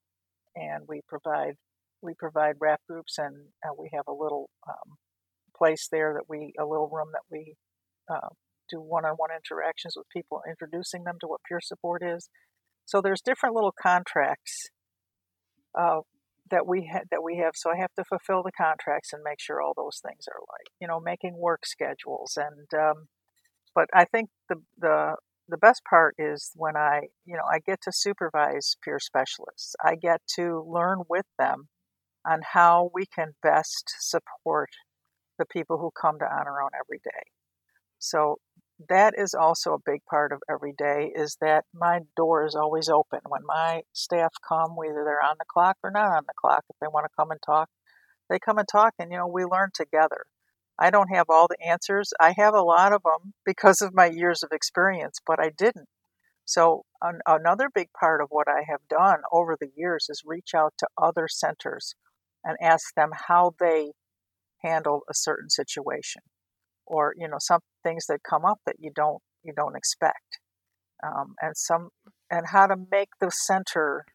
and 0.56 0.84
we 0.88 1.01
provide 1.08 1.56
we 2.04 2.13
provide 2.18 2.56
WRAP 2.60 2.80
groups 2.90 3.20
and 3.20 3.36
uh, 3.63 3.74
we 3.78 3.90
have 3.94 4.06
a 4.08 4.12
little 4.13 4.50
um, 4.68 4.98
place 5.56 5.88
there 5.92 6.13
that 6.16 6.24
we 6.28 6.54
a 6.60 6.66
little 6.66 6.90
room 6.90 7.10
that 7.13 7.22
we 7.30 7.56
uh, 8.10 8.30
do 8.72 8.82
one-on-one 8.82 9.30
interactions 9.36 9.96
with 9.98 10.08
people, 10.10 10.42
introducing 10.48 11.04
them 11.04 11.18
to 11.22 11.28
what 11.28 11.42
peer 11.48 11.60
support 11.62 12.01
is. 12.04 12.30
So 12.86 13.01
there's 13.01 13.22
different 13.22 13.56
little 13.56 13.74
contracts 13.80 14.70
uh, 15.78 16.01
that 16.50 16.68
we 16.68 16.90
ha- 16.92 17.06
that 17.12 17.24
we 17.24 17.38
have. 17.38 17.54
So 17.56 17.72
I 17.72 17.78
have 17.78 17.94
to 17.98 18.04
fulfill 18.04 18.44
the 18.44 18.51
contracts 18.51 19.13
and 19.13 19.24
make 19.24 19.40
sure 19.40 19.62
all 19.62 19.74
those 19.75 20.01
things 20.06 20.25
are 20.28 20.40
like 20.42 20.68
you 20.80 20.88
know 20.88 21.00
making 21.00 21.38
work 21.38 21.66
schedules 21.66 22.38
and. 22.38 22.68
Um, 22.74 23.08
but 23.74 23.88
I 23.94 24.06
think 24.06 24.30
the 24.50 24.58
the 24.80 25.16
the 25.48 25.58
best 25.58 25.82
part 25.90 26.16
is 26.18 26.51
when 26.56 26.75
I 26.78 27.08
you 27.25 27.36
know 27.36 27.44
I 27.51 27.60
get 27.60 27.82
to 27.84 27.92
supervise 27.94 28.75
peer 28.84 29.00
specialists. 29.00 29.75
I 29.84 29.96
get 29.96 30.22
to 30.36 30.66
learn 30.68 31.04
with 31.10 31.25
them 31.38 31.68
on 32.25 32.42
how 32.54 32.92
we 32.94 33.06
can 33.06 33.34
best 33.42 33.96
support 34.00 34.70
the 35.40 35.46
people 35.46 35.78
who 35.80 35.92
come 36.00 36.20
to 36.20 36.25
On 36.25 36.48
Our 36.48 36.62
Own 36.62 36.70
every 36.80 37.00
day. 37.04 37.32
So 38.00 38.38
that 38.90 39.14
is 39.18 39.34
also 39.34 39.74
a 39.74 39.80
big 39.86 40.06
part 40.06 40.32
of 40.32 40.42
every 40.50 40.74
day 40.78 41.12
is 41.16 41.38
that 41.42 41.66
my 41.74 42.02
door 42.16 42.46
is 42.46 42.56
always 42.56 42.90
open. 42.90 43.20
When 43.28 43.42
my 43.46 43.82
staff 43.94 44.34
come 44.48 44.76
whether 44.76 45.04
they're 45.06 45.24
on 45.24 45.36
the 45.40 45.46
clock 45.52 45.78
or 45.84 45.92
not 45.92 46.12
on 46.12 46.24
the 46.28 46.34
clock 46.40 46.64
if 46.70 46.76
they 46.82 46.88
want 46.88 47.06
to 47.06 47.16
come 47.18 47.32
and 47.32 47.42
talk 47.46 47.70
they 48.30 48.40
come 48.40 48.58
and 48.58 48.68
talk 48.68 48.94
and 49.00 49.12
you 49.12 49.18
know 49.18 49.28
we 49.28 49.46
learn 49.46 49.70
together. 49.74 50.26
I 50.80 50.90
don't 50.90 51.14
have 51.14 51.28
all 51.30 51.48
the 51.48 51.64
answers. 51.66 52.14
I 52.20 52.34
have 52.38 52.56
a 52.56 52.64
lot 52.64 52.94
of 52.94 53.04
them 53.04 53.34
because 53.46 53.82
of 53.82 53.94
my 53.94 54.08
years 54.08 54.44
of 54.44 54.52
experience 54.54 55.20
but 55.26 55.40
i 55.40 55.50
didn't. 55.58 55.88
So 56.46 56.86
an- 57.02 57.22
another 57.28 57.70
big 57.74 57.90
part 58.00 58.22
of 58.22 58.30
what 58.32 58.48
i 58.50 58.64
have 58.70 58.82
done 58.90 59.22
over 59.32 59.58
the 59.60 59.72
years 59.76 60.08
is 60.10 60.24
reach 60.26 60.54
out 60.56 60.74
to 60.80 60.88
other 61.02 61.28
centers 61.28 61.96
and 62.44 62.58
ask 62.62 62.94
them 62.96 63.12
how 63.28 63.54
they 63.60 63.94
handled 64.64 65.04
a 65.10 65.14
certain 65.14 65.50
situation 65.50 66.22
or 66.86 67.14
you 67.18 67.28
know 67.28 67.38
some 67.40 67.62
things 67.84 68.06
that 68.08 68.24
come 68.28 68.46
up 68.46 68.60
that 68.66 68.76
you 68.80 68.92
don't 68.96 69.22
you 69.44 69.54
don't 69.56 69.76
expect. 69.76 70.40
Um, 71.04 71.36
and 71.42 71.58
some 71.58 71.90
and 72.30 72.48
how 72.52 72.68
to 72.68 72.76
make 72.92 73.10
the 73.20 73.32
center 73.32 74.06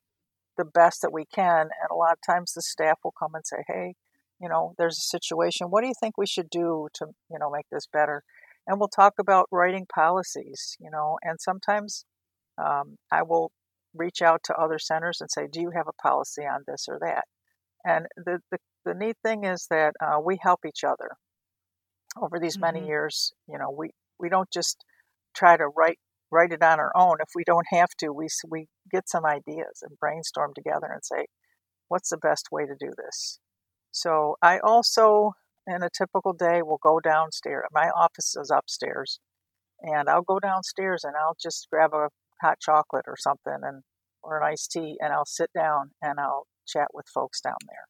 the 0.56 0.64
best 0.64 1.02
that 1.02 1.12
we 1.12 1.24
can 1.26 1.62
and 1.62 1.90
a 1.90 1.94
lot 1.94 2.12
of 2.12 2.18
times 2.26 2.52
the 2.52 2.62
staff 2.62 2.98
will 3.04 3.12
come 3.18 3.34
and 3.34 3.44
say 3.46 3.58
hey 3.66 3.94
you 4.40 4.48
know 4.48 4.74
there's 4.78 4.98
a 4.98 5.18
situation. 5.18 5.68
What 5.68 5.82
do 5.82 5.88
you 5.88 5.94
think 5.98 6.16
we 6.16 6.26
should 6.26 6.50
do 6.50 6.88
to 6.94 7.06
you 7.30 7.38
know 7.38 7.50
make 7.50 7.66
this 7.70 7.86
better? 7.92 8.22
And 8.66 8.80
we'll 8.80 8.88
talk 8.88 9.14
about 9.18 9.48
writing 9.50 9.86
policies 9.92 10.76
you 10.80 10.90
know 10.90 11.18
and 11.22 11.40
sometimes 11.40 12.04
um, 12.58 12.96
i 13.12 13.22
will 13.22 13.52
reach 13.94 14.22
out 14.22 14.40
to 14.44 14.54
other 14.54 14.78
centers 14.78 15.20
and 15.20 15.30
say 15.30 15.46
do 15.50 15.60
you 15.60 15.70
have 15.74 15.88
a 15.88 16.02
policy 16.02 16.42
on 16.42 16.62
this 16.66 16.86
or 16.88 16.98
that? 17.00 17.24
And 17.84 18.06
the, 18.16 18.40
the, 18.50 18.58
the 18.84 18.94
neat 18.94 19.16
thing 19.24 19.44
is 19.44 19.66
that 19.70 19.94
uh, 20.00 20.18
we 20.22 20.38
help 20.42 20.60
each 20.66 20.82
other 20.84 21.10
over 22.20 22.38
these 22.40 22.58
many 22.60 22.80
Mm-hmm. 22.80 22.86
years. 22.86 23.32
You 23.48 23.58
know, 23.58 23.70
we 23.70 23.90
we 24.18 24.28
don't 24.28 24.50
just 24.52 24.84
try 25.36 25.56
to 25.56 25.68
write 25.68 25.98
write 26.30 26.52
it 26.52 26.62
on 26.62 26.80
our 26.80 26.92
own. 26.96 27.16
If 27.20 27.30
we 27.34 27.44
don't 27.44 27.66
have 27.72 27.90
to, 28.00 28.12
we 28.12 28.28
we 28.48 28.66
get 28.90 29.08
some 29.08 29.24
ideas 29.26 29.82
and 29.82 29.98
brainstorm 30.00 30.52
together 30.54 30.88
and 30.92 31.04
say, 31.04 31.26
what's 31.88 32.10
the 32.10 32.18
best 32.18 32.48
way 32.52 32.64
to 32.66 32.74
do 32.78 32.90
this. 32.96 33.38
So 33.92 34.36
I 34.42 34.58
also, 34.58 35.32
in 35.66 35.82
a 35.82 35.90
typical 35.90 36.32
day, 36.32 36.62
will 36.62 36.80
go 36.82 37.00
downstairs. 37.00 37.66
My 37.72 37.90
office 37.90 38.36
is 38.36 38.50
upstairs, 38.54 39.20
and 39.82 40.08
I'll 40.08 40.22
go 40.22 40.38
downstairs 40.40 41.04
and 41.04 41.14
I'll 41.16 41.36
just 41.42 41.68
grab 41.70 41.92
a 41.94 42.08
hot 42.42 42.58
chocolate 42.60 43.06
or 43.08 43.16
something 43.18 43.58
and 43.62 43.82
or 44.22 44.38
an 44.38 44.44
iced 44.44 44.72
tea, 44.72 44.96
and 45.00 45.12
I'll 45.12 45.26
sit 45.26 45.50
down 45.54 45.92
and 46.02 46.18
I'll 46.20 46.46
chat 46.66 46.88
with 46.94 47.06
folks 47.14 47.40
down 47.40 47.58
there. 47.68 47.86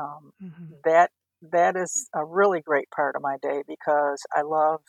Um, 0.00 0.32
Mm-hmm. 0.42 0.74
that 0.84 1.10
that 1.50 1.76
is 1.76 2.08
a 2.14 2.24
really 2.24 2.60
great 2.60 2.88
part 2.94 3.16
of 3.16 3.22
my 3.22 3.36
day 3.42 3.62
because 3.66 4.22
I 4.34 4.42
love 4.42 4.80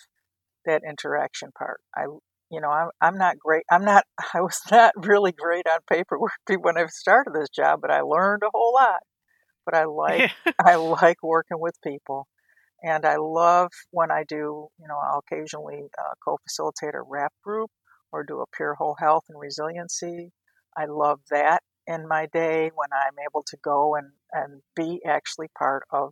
that 0.66 0.82
interaction 0.88 1.50
part. 1.58 1.82
I 1.96 2.06
you 2.52 2.62
know, 2.62 2.70
I'm 2.70 2.90
I'm 3.02 3.18
not 3.18 3.40
great. 3.40 3.64
I'm 3.72 3.84
not 3.84 4.06
I 4.34 4.42
was 4.42 4.60
not 4.72 4.94
really 4.96 5.32
great 5.32 5.68
on 5.68 5.80
paperwork 5.90 6.32
when 6.62 6.78
I 6.78 6.86
started 6.88 7.34
this 7.34 7.50
job, 7.50 7.80
but 7.82 7.92
I 7.92 8.02
learned 8.02 8.44
a 8.44 8.52
whole 8.54 8.74
lot. 8.74 9.02
But 9.66 9.76
I 9.76 9.86
like 9.86 10.32
I 10.64 10.76
like 10.76 11.24
working 11.24 11.60
with 11.60 11.76
people. 11.84 12.28
And 12.84 13.06
I 13.06 13.16
love 13.18 13.72
when 13.92 14.12
I 14.12 14.26
do, 14.28 14.68
you 14.78 14.88
know, 14.90 14.98
I'll 15.02 15.24
occasionally 15.26 15.84
uh, 15.98 16.14
co-facilitate 16.24 16.94
a 16.96 17.04
WRAP 17.04 17.32
group 17.42 17.72
or 18.12 18.26
do 18.26 18.42
a 18.42 18.58
peer 18.58 18.76
whole 18.76 18.98
health 19.00 19.24
and 19.30 19.40
resiliency. 19.40 20.34
I 20.78 20.86
love 20.86 21.22
that 21.32 21.62
in 21.88 22.08
my 22.10 22.28
day 22.34 22.72
when 22.76 22.90
I'm 22.94 23.16
able 23.26 23.44
to 23.48 23.58
go 23.64 23.96
and, 23.96 24.12
and 24.34 24.62
be 24.76 25.02
actually 25.08 25.48
part 25.58 25.84
of 25.94 26.12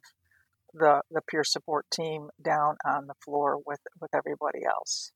the, 0.73 1.01
the 1.11 1.21
peer 1.29 1.43
support 1.43 1.85
team 1.93 2.29
down 2.43 2.75
on 2.85 3.07
the 3.07 3.13
floor 3.23 3.59
with, 3.65 3.79
with 3.99 4.11
everybody 4.13 4.59
else. 4.65 5.11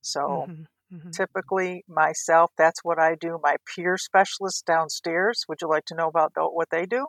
So 0.00 0.46
mm-hmm, 0.48 0.96
mm-hmm. 0.96 1.10
typically 1.10 1.84
myself, 1.88 2.50
that's 2.56 2.84
what 2.84 2.98
I 2.98 3.14
do. 3.14 3.38
My 3.42 3.56
peer 3.74 3.96
specialists 3.98 4.62
downstairs, 4.62 5.44
would 5.48 5.58
you 5.60 5.68
like 5.68 5.84
to 5.86 5.94
know 5.94 6.08
about 6.08 6.32
what 6.34 6.68
they 6.70 6.86
do? 6.86 7.06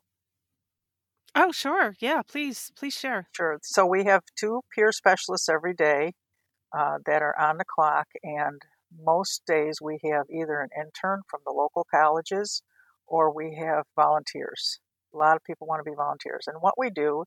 Oh, 1.35 1.51
sure. 1.51 1.93
Yeah, 1.99 2.21
please, 2.27 2.71
please 2.75 2.95
share. 2.95 3.27
Sure. 3.31 3.59
So 3.61 3.85
we 3.85 4.05
have 4.05 4.23
two 4.39 4.61
peer 4.73 4.91
specialists 4.91 5.47
every 5.47 5.75
day 5.75 6.13
uh, 6.75 6.97
that 7.05 7.21
are 7.21 7.37
on 7.39 7.57
the 7.57 7.65
clock, 7.65 8.07
and 8.23 8.61
most 8.99 9.43
days 9.45 9.77
we 9.81 9.99
have 10.11 10.25
either 10.31 10.59
an 10.61 10.69
intern 10.75 11.21
from 11.29 11.41
the 11.45 11.51
local 11.51 11.85
colleges 11.93 12.63
or 13.05 13.33
we 13.33 13.55
have 13.55 13.83
volunteers. 13.95 14.79
A 15.13 15.17
lot 15.17 15.35
of 15.35 15.43
people 15.43 15.67
want 15.67 15.79
to 15.83 15.89
be 15.89 15.95
volunteers. 15.95 16.45
And 16.47 16.57
what 16.59 16.73
we 16.77 16.89
do 16.89 17.23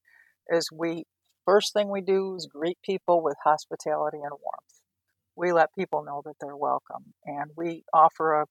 is 0.51 0.69
we, 0.73 1.05
first 1.45 1.73
thing 1.73 1.89
we 1.89 2.01
do 2.01 2.35
is 2.37 2.49
greet 2.53 2.79
people 2.85 3.23
with 3.23 3.37
hospitality 3.45 4.19
and 4.19 4.31
warmth. 4.31 4.81
We 5.37 5.53
let 5.53 5.75
people 5.79 6.05
know 6.05 6.23
that 6.25 6.35
they're 6.41 6.57
welcome. 6.57 7.15
And 7.25 7.51
we 7.57 7.85
offer 7.95 8.43
a 8.43 8.47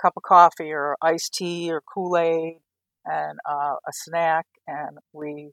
cup 0.00 0.14
of 0.16 0.22
coffee 0.22 0.72
or 0.72 0.96
iced 1.02 1.34
tea 1.34 1.72
or 1.72 1.80
Kool 1.80 2.16
Aid 2.16 2.60
and 3.04 3.38
uh, 3.48 3.74
a 3.86 3.92
snack. 3.92 4.46
And 4.66 4.98
we, 5.12 5.50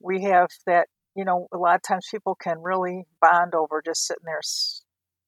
we 0.00 0.22
have 0.24 0.48
that, 0.66 0.88
you 1.14 1.24
know, 1.24 1.46
a 1.52 1.58
lot 1.58 1.76
of 1.76 1.82
times 1.82 2.06
people 2.10 2.34
can 2.34 2.60
really 2.60 3.04
bond 3.20 3.54
over 3.54 3.82
just 3.84 4.06
sitting 4.06 4.24
there 4.24 4.40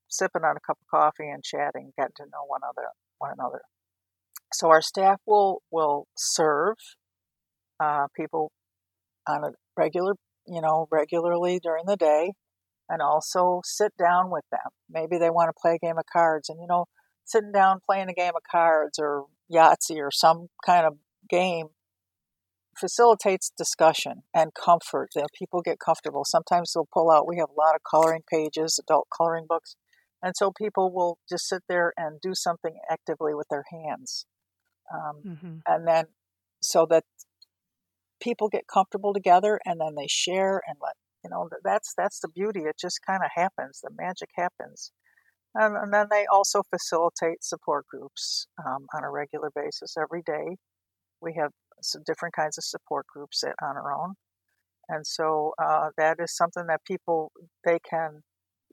sipping 0.08 0.44
on 0.44 0.56
a 0.56 0.60
cup 0.60 0.78
of 0.80 0.86
coffee 0.90 1.28
and 1.28 1.42
chatting, 1.42 1.92
getting 1.96 2.12
to 2.16 2.24
know 2.24 2.44
one 2.46 2.60
another. 2.62 2.88
One 3.18 3.32
another. 3.38 3.62
So 4.52 4.68
our 4.68 4.82
staff 4.82 5.20
will 5.26 5.62
will 5.70 6.06
serve 6.16 6.76
uh, 7.80 8.08
people 8.14 8.52
on 9.26 9.44
a 9.44 9.50
regular, 9.76 10.14
you 10.46 10.60
know, 10.60 10.86
regularly 10.90 11.60
during 11.62 11.84
the 11.86 11.96
day, 11.96 12.32
and 12.88 13.00
also 13.00 13.60
sit 13.64 13.92
down 13.98 14.30
with 14.30 14.44
them. 14.50 14.70
Maybe 14.90 15.18
they 15.18 15.30
want 15.30 15.48
to 15.48 15.60
play 15.60 15.74
a 15.74 15.86
game 15.86 15.98
of 15.98 16.04
cards, 16.12 16.48
and 16.48 16.60
you 16.60 16.66
know, 16.66 16.86
sitting 17.24 17.52
down 17.52 17.80
playing 17.88 18.08
a 18.08 18.14
game 18.14 18.32
of 18.36 18.42
cards 18.50 18.98
or 18.98 19.26
Yahtzee 19.52 19.98
or 19.98 20.10
some 20.10 20.48
kind 20.64 20.86
of 20.86 20.94
game 21.28 21.68
facilitates 22.78 23.52
discussion 23.56 24.22
and 24.34 24.52
comfort. 24.54 25.10
That 25.14 25.28
people 25.38 25.62
get 25.62 25.78
comfortable. 25.78 26.24
Sometimes 26.24 26.72
they'll 26.72 26.88
pull 26.92 27.10
out. 27.10 27.28
We 27.28 27.38
have 27.38 27.50
a 27.50 27.60
lot 27.60 27.74
of 27.74 27.82
coloring 27.88 28.22
pages, 28.30 28.78
adult 28.82 29.08
coloring 29.16 29.46
books, 29.48 29.76
and 30.22 30.34
so 30.36 30.52
people 30.52 30.92
will 30.92 31.18
just 31.28 31.48
sit 31.48 31.62
there 31.68 31.92
and 31.96 32.20
do 32.20 32.34
something 32.34 32.78
actively 32.90 33.34
with 33.34 33.48
their 33.50 33.64
hands. 33.70 34.26
Um, 34.92 35.22
mm-hmm. 35.24 35.56
And 35.66 35.86
then 35.86 36.06
so 36.61 36.87
that 36.90 37.04
people 38.22 38.48
get 38.48 38.66
comfortable 38.72 39.12
together 39.12 39.61
and 39.66 39.80
then 39.80 39.94
they 39.96 40.06
share 40.08 40.62
and 40.66 40.76
let, 40.80 40.94
you 41.24 41.30
know, 41.30 41.48
that's, 41.64 41.92
that's 41.96 42.20
the 42.20 42.28
beauty. 42.28 42.61
It 42.61 42.76
just 42.80 43.00
kind 43.06 43.22
of 43.24 43.30
happens. 43.35 43.80
The 43.82 43.90
magic 43.98 44.30
happens. 44.37 44.92
And, 45.54 45.76
and, 45.76 45.92
then 45.92 46.06
they 46.11 46.24
also 46.32 46.62
facilitate 46.70 47.44
support 47.44 47.87
groups 47.87 48.46
um, 48.64 48.87
on 48.94 49.04
a 49.04 49.11
regular 49.11 49.50
basis 49.54 49.96
every 50.00 50.22
day. 50.22 50.56
We 51.20 51.35
have 51.38 51.50
some 51.82 52.02
different 52.06 52.35
kinds 52.35 52.56
of 52.56 52.64
support 52.64 53.06
groups 53.06 53.40
that 53.40 53.54
on 53.62 53.76
our 53.76 53.92
own. 53.92 54.14
And 54.88 55.06
so 55.06 55.52
uh, 55.62 55.90
that 55.98 56.16
is 56.20 56.35
something 56.35 56.66
that 56.68 56.85
people, 56.87 57.32
they 57.64 57.78
can 57.78 58.22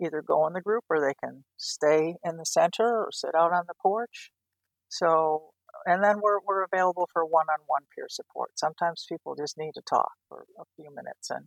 either 0.01 0.23
go 0.25 0.47
in 0.47 0.53
the 0.53 0.61
group 0.61 0.83
or 0.89 0.99
they 0.99 1.13
can 1.21 1.43
stay 1.57 2.15
in 2.23 2.37
the 2.37 2.45
center 2.45 3.03
or 3.03 3.09
sit 3.11 3.35
out 3.35 3.51
on 3.51 3.63
the 3.67 3.73
porch. 3.81 4.31
So, 4.87 5.48
and 5.85 6.03
then 6.03 6.17
we're, 6.21 6.39
we're 6.45 6.63
available 6.63 7.09
for 7.11 7.25
one 7.25 7.47
on 7.49 7.59
one 7.67 7.83
peer 7.95 8.07
support. 8.09 8.51
Sometimes 8.57 9.05
people 9.07 9.35
just 9.35 9.57
need 9.57 9.71
to 9.75 9.81
talk 9.89 10.11
for 10.27 10.45
a 10.59 10.63
few 10.75 10.89
minutes, 10.95 11.29
and 11.29 11.45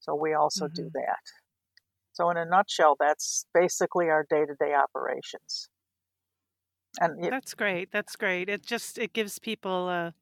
so 0.00 0.14
we 0.14 0.34
also 0.34 0.66
mm-hmm. 0.66 0.84
do 0.84 0.90
that. 0.94 1.18
So, 2.12 2.30
in 2.30 2.36
a 2.38 2.46
nutshell, 2.46 2.96
that's 2.98 3.46
basically 3.52 4.08
our 4.08 4.24
day 4.28 4.46
to 4.46 4.54
day 4.58 4.74
operations. 4.74 5.68
And 6.98 7.22
it, 7.22 7.30
that's 7.30 7.54
great. 7.54 7.92
That's 7.92 8.16
great. 8.16 8.48
It 8.48 8.64
just 8.64 8.98
it 8.98 9.12
gives 9.12 9.38
people 9.38 9.88
a 9.88 10.14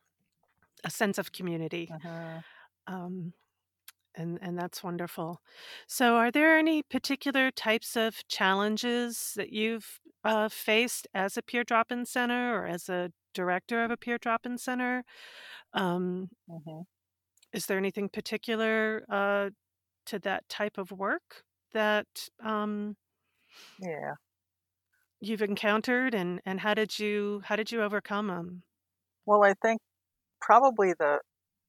a 0.83 0.91
sense 0.91 1.19
of 1.19 1.33
community. 1.33 1.91
Uh-huh. 1.93 2.41
Um, 2.87 3.33
and 4.17 4.39
and 4.43 4.59
that's 4.59 4.83
wonderful. 4.83 5.41
So, 5.87 6.17
are 6.17 6.31
there 6.31 6.59
any 6.59 6.83
particular 6.83 7.51
types 7.51 7.97
of 7.97 8.27
challenges 8.29 9.33
that 9.37 9.53
you've 9.53 10.01
uh, 10.25 10.49
faced 10.49 11.07
as 11.15 11.37
a 11.37 11.43
peer 11.43 11.65
drop-in 11.65 12.07
center 12.07 12.59
or 12.59 12.67
as 12.67 12.89
a 12.89 13.13
director 13.35 13.85
of 13.85 13.91
a 13.91 13.97
peer 13.97 14.19
drop-in 14.19 14.59
center? 14.59 15.05
Um, 15.73 16.31
mm-hmm. 16.49 16.81
Is 17.53 17.67
there 17.67 17.79
anything 17.79 18.09
particular 18.09 19.05
uh, 19.11 19.51
to 20.07 20.19
that 20.21 20.49
type 20.49 20.79
of 20.79 20.91
work 20.91 21.43
that 21.73 22.07
um, 22.45 22.97
yeah 23.81 24.15
you've 25.21 25.43
encountered, 25.43 26.15
and 26.15 26.41
and 26.45 26.61
how 26.61 26.75
did 26.75 26.99
you 26.99 27.43
how 27.45 27.57
did 27.57 27.73
you 27.73 27.83
overcome 27.83 28.29
them? 28.29 28.63
Well, 29.27 29.45
I 29.45 29.55
think 29.55 29.81
probably 30.41 30.93
the 30.99 31.19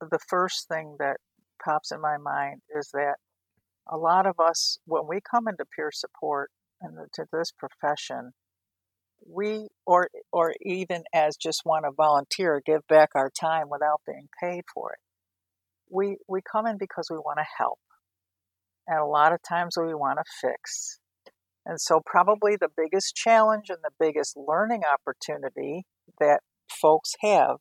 the 0.02 0.20
first 0.28 0.68
thing 0.68 0.96
that 1.00 1.18
pops 1.64 1.92
in 1.92 2.02
my 2.02 2.18
mind 2.18 2.62
is 2.78 2.90
that 2.94 3.16
a 3.88 3.98
lot 3.98 4.26
of 4.26 4.40
us, 4.40 4.78
when 4.86 5.04
we 5.08 5.20
come 5.22 5.48
into 5.48 5.64
peer 5.76 5.92
support 5.92 6.52
and 6.82 6.98
to 7.14 7.26
this 7.32 7.52
profession, 7.52 8.32
we 9.26 9.68
or 9.86 10.10
or 10.32 10.54
even 10.62 11.04
as 11.14 11.36
just 11.36 11.62
want 11.66 11.86
to 11.86 11.92
volunteer, 11.92 12.62
give 12.66 12.82
back 12.88 13.10
our 13.16 13.30
time 13.30 13.70
without 13.70 14.02
being 14.06 14.28
paid 14.42 14.64
for 14.74 14.94
it. 14.94 15.00
We 15.90 16.18
we 16.28 16.42
come 16.42 16.68
in 16.68 16.78
because 16.78 17.08
we 17.10 17.18
want 17.18 17.40
to 17.40 17.46
help, 17.58 17.80
and 18.88 19.00
a 19.00 19.06
lot 19.06 19.34
of 19.34 19.40
times 19.48 19.76
we 19.78 19.94
want 19.94 20.20
to 20.20 20.48
fix. 20.48 21.00
And 21.66 21.82
so, 21.82 22.02
probably 22.06 22.56
the 22.56 22.70
biggest 22.76 23.16
challenge 23.16 23.70
and 23.70 23.80
the 23.84 23.92
biggest 24.00 24.38
learning 24.38 24.84
opportunity 24.86 25.86
that 26.20 26.42
folks 26.70 27.14
have, 27.22 27.58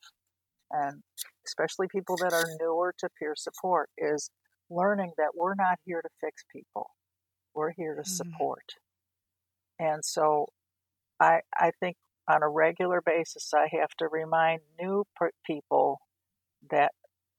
and 0.71 1.03
especially 1.47 1.87
people 1.91 2.17
that 2.19 2.35
are 2.35 2.47
newer 2.61 2.95
to 2.99 3.09
peer 3.19 3.35
support, 3.37 3.89
is 3.97 4.31
learning 4.69 5.13
that 5.17 5.31
we're 5.35 5.55
not 5.55 5.79
here 5.87 6.03
to 6.03 6.09
fix 6.21 6.43
people. 6.53 6.91
We're 7.55 7.73
here 7.73 7.95
to 7.95 8.03
mm-hmm. 8.03 8.11
support. 8.11 8.65
And 9.79 10.05
so 10.05 10.49
I, 11.25 11.41
I 11.57 11.71
think 11.81 11.97
on 12.29 12.43
a 12.43 12.49
regular 12.49 13.01
basis, 13.05 13.53
I 13.55 13.69
have 13.81 13.91
to 13.99 14.09
remind 14.09 14.61
new 14.81 15.05
people 15.47 16.01
that 16.71 16.93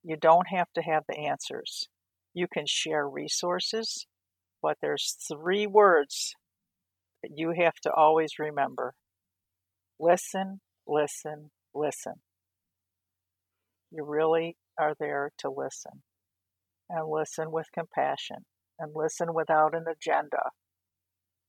you 0.04 0.18
don't 0.18 0.48
have 0.48 0.68
to 0.74 0.82
have 0.82 1.04
the 1.08 1.18
answers. 1.18 1.88
You 2.34 2.48
can 2.52 2.66
share 2.68 3.08
resources, 3.08 4.08
but 4.62 4.78
there's 4.82 5.16
three 5.28 5.68
words 5.68 6.34
that 7.22 7.32
you 7.36 7.54
have 7.58 7.76
to 7.84 7.92
always 7.92 8.40
remember 8.40 8.94
listen, 10.00 10.60
listen, 10.86 11.52
listen. 11.74 12.16
You 13.92 14.04
really 14.04 14.58
are 14.78 14.94
there 15.00 15.32
to 15.40 15.50
listen 15.50 16.04
and 16.90 17.08
listen 17.08 17.52
with 17.52 17.68
compassion 17.74 18.46
and 18.78 18.92
listen 18.94 19.34
without 19.34 19.74
an 19.74 19.86
agenda. 19.90 20.52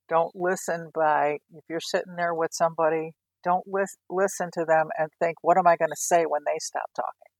Don't 0.09 0.35
listen 0.35 0.91
by, 0.95 1.39
if 1.55 1.65
you're 1.69 1.81
sitting 1.81 2.17
there 2.17 2.35
with 2.35 2.53
somebody, 2.53 3.13
don't 3.43 3.67
lis- 3.67 3.97
listen 4.11 4.51
to 4.55 4.65
them 4.65 4.89
and 4.99 5.11
think, 5.21 5.37
what 5.43 5.59
am 5.59 5.67
I 5.67 5.77
going 5.77 5.91
to 5.91 5.97
say 5.97 6.25
when 6.25 6.43
they 6.47 6.59
stop 6.59 6.91
talking? 6.95 7.33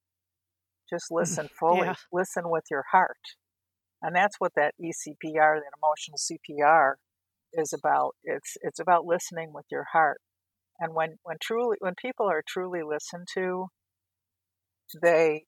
Just 0.89 1.07
mm, 1.11 1.17
listen 1.17 1.49
fully, 1.59 1.89
yeah. 1.89 1.95
listen 2.13 2.45
with 2.51 2.65
your 2.71 2.85
heart. 2.93 3.17
And 4.03 4.15
that's 4.15 4.37
what 4.39 4.53
that 4.57 4.75
ECPR, 4.81 5.59
that 5.59 5.73
emotional 5.79 6.19
CPR, 6.19 6.95
is 7.53 7.73
about. 7.73 8.15
It's 8.23 8.57
it's 8.63 8.79
about 8.79 9.07
listening 9.07 9.53
with 9.53 9.65
your 9.71 9.87
heart. 9.93 10.21
And 10.79 10.95
when 10.95 11.17
when 11.23 11.39
truly 11.41 11.77
when 11.81 11.95
people 12.01 12.29
are 12.29 12.43
truly 12.47 12.83
listened 12.83 13.27
to, 13.35 13.69
they 15.03 15.45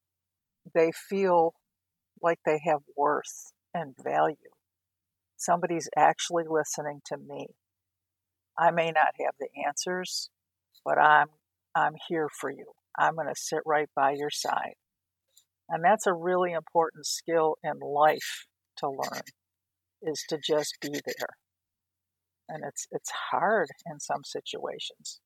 they 0.74 0.90
feel 0.92 1.54
like 2.22 2.38
they 2.44 2.60
have 2.64 2.80
worth 2.96 3.52
and 3.74 3.94
value. 4.02 4.36
Somebody's 5.38 5.90
actually 5.96 6.44
listening 6.50 7.02
to 7.06 7.18
me. 7.18 7.48
I 8.58 8.70
may 8.72 8.92
not 8.92 9.14
have 9.20 9.34
the 9.40 9.48
answers, 9.66 10.30
but 10.84 10.98
I'm 10.98 11.28
I'm 11.74 11.94
here 12.08 12.28
for 12.40 12.50
you. 12.50 12.66
I'm 12.98 13.14
going 13.16 13.28
to 13.28 13.34
sit 13.36 13.60
right 13.66 13.88
by 13.96 14.12
your 14.12 14.30
side. 14.30 14.74
And 15.68 15.84
that's 15.84 16.06
a 16.06 16.14
really 16.14 16.52
important 16.52 17.06
skill 17.06 17.56
in 17.64 17.80
life 17.80 18.46
to 18.78 18.88
learn. 18.90 19.22
is 20.02 20.24
to 20.30 20.38
just 20.38 20.78
be 20.82 20.90
there. 20.90 21.36
And 22.48 22.64
it's 22.66 22.86
it's 22.92 23.10
hard 23.30 23.68
in 23.90 24.00
some 24.00 24.24
situations. 24.24 25.20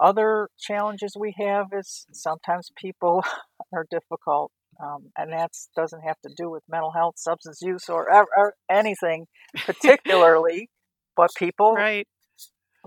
Other 0.00 0.48
challenges 0.58 1.16
we 1.18 1.34
have 1.38 1.68
is 1.72 2.06
sometimes 2.12 2.70
people 2.76 3.24
are 3.74 3.86
difficult, 3.90 4.52
um, 4.82 5.10
and 5.16 5.32
that 5.32 5.50
doesn't 5.76 6.02
have 6.02 6.20
to 6.22 6.30
do 6.36 6.50
with 6.50 6.62
mental 6.68 6.92
health, 6.92 7.14
substance 7.16 7.60
use, 7.62 7.88
or, 7.88 8.08
or 8.10 8.54
anything 8.70 9.26
particularly. 9.64 10.70
but 11.16 11.30
people, 11.36 11.72
right. 11.76 12.06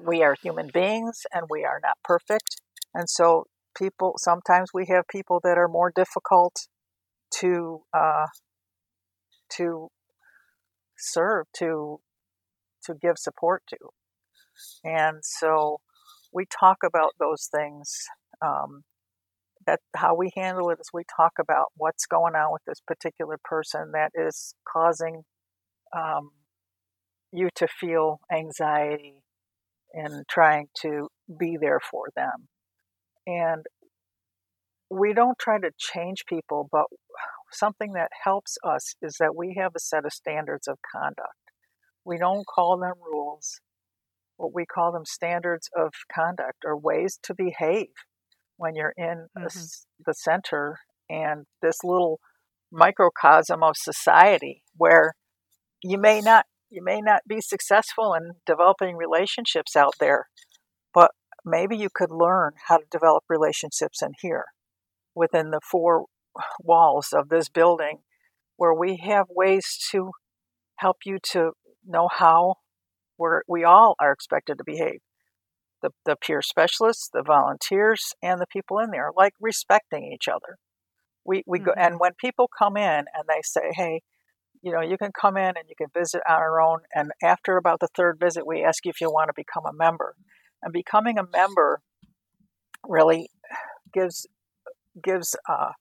we 0.02 0.24
are 0.24 0.36
human 0.42 0.70
beings, 0.74 1.22
and 1.34 1.46
we 1.50 1.64
are 1.64 1.80
not 1.82 1.98
perfect, 2.04 2.62
and 2.94 3.10
so 3.10 3.46
people 3.78 4.16
sometimes 4.18 4.70
we 4.74 4.86
have 4.88 5.04
people 5.10 5.40
that 5.44 5.58
are 5.58 5.68
more 5.68 5.92
difficult 5.96 6.68
to 7.40 7.82
uh, 7.94 8.26
to 9.50 9.90
serve 10.98 11.46
to 11.56 12.00
to 12.84 12.96
give 13.00 13.18
support 13.18 13.62
to 13.68 13.78
and 14.84 15.18
so 15.22 15.78
we 16.34 16.46
talk 16.46 16.78
about 16.86 17.12
those 17.20 17.48
things 17.54 17.94
um, 18.46 18.84
that 19.68 19.80
how 19.96 20.16
we 20.16 20.32
handle 20.36 20.70
it 20.70 20.80
is 20.80 20.90
we 20.94 21.04
talk 21.16 21.34
about 21.40 21.68
what's 21.76 22.06
going 22.06 22.36
on 22.36 22.52
with 22.52 22.64
this 22.66 22.82
particular 22.88 23.38
person 23.44 23.92
that 23.94 24.12
is 24.16 24.56
causing 24.68 25.24
um, 25.96 26.32
you 27.32 27.50
to 27.56 27.68
feel 27.68 28.20
anxiety 28.34 29.16
and 29.94 30.26
trying 30.30 30.68
to 30.82 31.10
be 31.40 31.58
there 31.60 31.80
for 31.80 32.06
them 32.16 32.48
and 33.28 33.66
we 34.90 35.14
don't 35.14 35.38
try 35.38 35.60
to 35.60 35.72
change 35.78 36.26
people, 36.28 36.68
but 36.72 36.86
something 37.52 37.94
that 37.94 38.10
helps 38.24 38.58
us 38.64 38.96
is 39.02 39.18
that 39.20 39.36
we 39.36 39.56
have 39.60 39.74
a 39.76 39.80
set 39.80 40.06
of 40.06 40.14
standards 40.14 40.68
of 40.68 40.78
conduct. 40.92 41.36
We 42.06 42.18
don't 42.18 42.46
call 42.48 42.78
them 42.78 42.94
rules, 43.06 43.60
but 44.40 44.54
we 44.54 44.66
call 44.66 44.94
them 44.94 45.06
standards 45.06 45.70
of 45.76 45.92
conduct 46.14 46.60
or 46.66 46.78
ways 46.78 47.20
to 47.24 47.36
behave 47.36 47.88
when 48.58 48.76
you're 48.76 48.94
in 48.98 49.28
mm-hmm. 49.38 49.44
the, 49.44 49.70
the 50.06 50.14
center 50.14 50.80
and 51.10 51.46
this 51.62 51.78
little 51.84 52.20
microcosm 52.72 53.64
of 53.64 53.76
society 53.78 54.64
where 54.76 55.14
you 55.84 55.98
may 55.98 56.20
not 56.20 56.46
you 56.70 56.84
may 56.84 57.00
not 57.00 57.22
be 57.28 57.40
successful 57.40 58.14
in 58.14 58.34
developing 58.46 58.98
relationships 58.98 59.76
out 59.76 59.94
there 60.00 60.26
but 60.94 61.12
maybe 61.46 61.78
you 61.78 61.88
could 61.94 62.12
learn 62.12 62.52
how 62.68 62.78
to 62.78 62.84
develop 62.92 63.24
relationships 63.30 64.02
in 64.02 64.12
here 64.22 64.46
within 65.16 65.52
the 65.52 65.62
four 65.72 66.06
walls 66.60 67.14
of 67.14 67.30
this 67.30 67.50
building 67.50 68.00
where 68.58 68.74
we 68.74 68.98
have 68.98 69.26
ways 69.30 69.78
to 69.92 70.12
help 70.78 70.98
you 71.06 71.18
to 71.22 71.52
know 71.86 72.10
how 72.12 72.56
we're, 73.18 73.42
we 73.48 73.64
all 73.64 73.96
are 74.00 74.12
expected 74.12 74.58
to 74.58 74.64
behave. 74.64 75.00
The, 75.82 75.92
the 76.06 76.16
peer 76.16 76.42
specialists, 76.42 77.10
the 77.14 77.22
volunteers, 77.22 78.14
and 78.22 78.42
the 78.42 78.48
people 78.48 78.80
in 78.80 78.90
there, 78.90 79.12
like 79.16 79.34
respecting 79.40 80.12
each 80.12 80.28
other. 80.28 80.58
We, 81.24 81.44
we 81.46 81.60
mm-hmm. 81.60 81.66
go, 81.68 81.74
and 81.78 82.00
when 82.00 82.14
people 82.20 82.50
come 82.58 82.78
in 82.78 83.06
and 83.14 83.24
they 83.28 83.42
say, 83.44 83.72
hey, 83.74 84.02
you 84.62 84.72
know, 84.72 84.82
you 84.82 84.98
can 84.98 85.12
come 85.12 85.38
in 85.38 85.50
and 85.56 85.70
you 85.70 85.76
can 85.78 85.88
visit 85.94 86.22
on 86.28 86.38
our 86.38 86.60
own. 86.60 86.80
And 86.96 87.12
after 87.24 87.58
about 87.58 87.80
the 87.80 87.90
third 87.96 88.20
visit, 88.20 88.48
we 88.48 88.64
ask 88.64 88.86
you 88.86 88.90
if 88.90 89.02
you 89.02 89.12
want 89.12 89.30
to 89.30 89.34
become 89.36 89.66
a 89.66 89.74
member. 89.74 90.16
And 90.64 90.74
becoming 90.74 91.18
a 91.20 91.28
member 91.32 91.82
really 92.88 93.30
gives 93.94 94.26
gives 95.04 95.36
uh, 95.48 95.72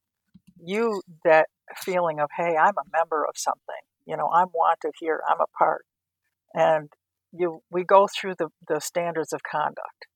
you 0.62 1.00
that 1.24 1.48
feeling 1.74 2.20
of, 2.20 2.28
hey, 2.36 2.54
I'm 2.56 2.74
a 2.76 2.90
member 2.92 3.24
of 3.24 3.36
something. 3.36 3.82
You 4.04 4.16
know, 4.16 4.28
I'm 4.32 4.48
wanted 4.52 4.92
here. 5.00 5.20
I'm 5.26 5.40
a 5.40 5.46
part. 5.58 5.86
And 6.54 6.90
you, 7.32 7.60
we 7.70 7.84
go 7.84 8.06
through 8.08 8.34
the, 8.38 8.48
the 8.66 8.80
standards 8.80 9.32
of 9.32 9.40
conduct. 9.50 10.06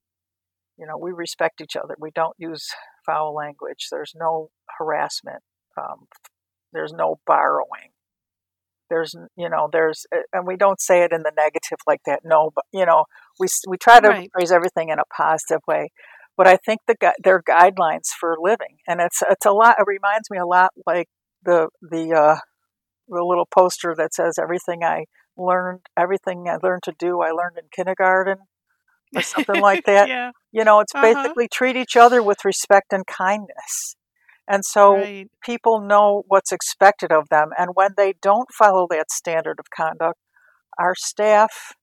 You 0.78 0.86
know, 0.86 0.96
we 0.96 1.12
respect 1.12 1.60
each 1.60 1.76
other. 1.76 1.94
We 1.98 2.10
don't 2.14 2.34
use 2.38 2.68
foul 3.04 3.34
language. 3.34 3.88
There's 3.90 4.12
no 4.16 4.50
harassment. 4.78 5.42
Um, 5.78 6.06
there's 6.72 6.92
no 6.92 7.16
borrowing. 7.26 7.92
There's, 8.88 9.14
you 9.36 9.48
know, 9.48 9.68
there's, 9.70 10.06
and 10.32 10.46
we 10.46 10.56
don't 10.56 10.80
say 10.80 11.02
it 11.02 11.12
in 11.12 11.22
the 11.22 11.32
negative 11.36 11.78
like 11.86 12.00
that. 12.06 12.20
No, 12.24 12.50
but 12.54 12.64
you 12.72 12.86
know, 12.86 13.04
we 13.38 13.46
we 13.68 13.76
try 13.76 14.00
to 14.00 14.08
right. 14.08 14.30
phrase 14.32 14.50
everything 14.50 14.88
in 14.88 14.98
a 14.98 15.04
positive 15.16 15.60
way 15.68 15.90
but 16.40 16.46
I 16.48 16.56
think 16.56 16.80
the 16.86 16.96
they're 17.22 17.42
guidelines 17.42 18.08
for 18.18 18.34
living, 18.40 18.78
and 18.88 18.98
it's 19.02 19.22
it's 19.28 19.44
a 19.44 19.52
lot. 19.52 19.76
It 19.78 19.84
reminds 19.86 20.30
me 20.30 20.38
a 20.38 20.46
lot 20.46 20.70
like 20.86 21.06
the 21.44 21.68
the 21.82 22.14
uh, 22.14 22.38
the 23.08 23.22
little 23.22 23.46
poster 23.54 23.94
that 23.98 24.14
says 24.14 24.38
everything 24.40 24.82
I 24.82 25.04
learned, 25.40 25.80
everything 25.96 26.48
I 26.48 26.58
learned 26.62 26.82
to 26.84 26.92
do, 26.98 27.20
I 27.20 27.30
learned 27.30 27.56
in 27.58 27.64
kindergarten, 27.74 28.38
or 29.14 29.22
something 29.22 29.60
like 29.60 29.84
that. 29.86 30.08
yeah. 30.08 30.30
You 30.52 30.64
know, 30.64 30.80
it's 30.80 30.94
uh-huh. 30.94 31.14
basically 31.14 31.48
treat 31.48 31.76
each 31.76 31.96
other 31.96 32.22
with 32.22 32.44
respect 32.44 32.92
and 32.92 33.06
kindness. 33.06 33.96
And 34.48 34.64
so 34.64 34.94
right. 34.94 35.30
people 35.44 35.80
know 35.80 36.24
what's 36.26 36.50
expected 36.50 37.12
of 37.12 37.28
them. 37.28 37.50
And 37.56 37.70
when 37.74 37.90
they 37.96 38.14
don't 38.20 38.48
follow 38.58 38.86
that 38.90 39.10
standard 39.10 39.58
of 39.60 39.66
conduct, 39.74 40.18
our 40.78 40.94
staff 40.96 41.74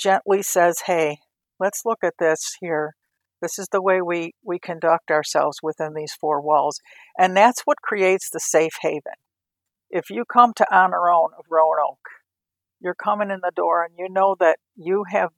gently 0.00 0.42
says, 0.42 0.82
hey, 0.86 1.18
let's 1.60 1.82
look 1.84 2.00
at 2.02 2.14
this 2.18 2.56
here. 2.60 2.96
This 3.40 3.58
is 3.58 3.68
the 3.70 3.82
way 3.82 4.00
we, 4.00 4.32
we 4.44 4.58
conduct 4.58 5.10
ourselves 5.10 5.58
within 5.62 5.94
these 5.94 6.12
four 6.20 6.40
walls. 6.40 6.80
And 7.18 7.36
that's 7.36 7.62
what 7.64 7.82
creates 7.82 8.28
the 8.30 8.40
safe 8.40 8.74
haven. 8.82 9.18
If 9.90 10.10
you 10.10 10.24
come 10.24 10.52
to 10.56 10.76
On 10.76 10.92
Our 10.92 11.12
Own 11.12 11.30
of 11.38 11.44
Roanoke, 11.50 12.08
you're 12.82 12.94
coming 12.94 13.30
in 13.30 13.40
the 13.42 13.52
door 13.54 13.84
and 13.84 13.94
you 13.98 14.08
know 14.10 14.36
that 14.40 14.58
you 14.76 15.04
have, 15.10 15.30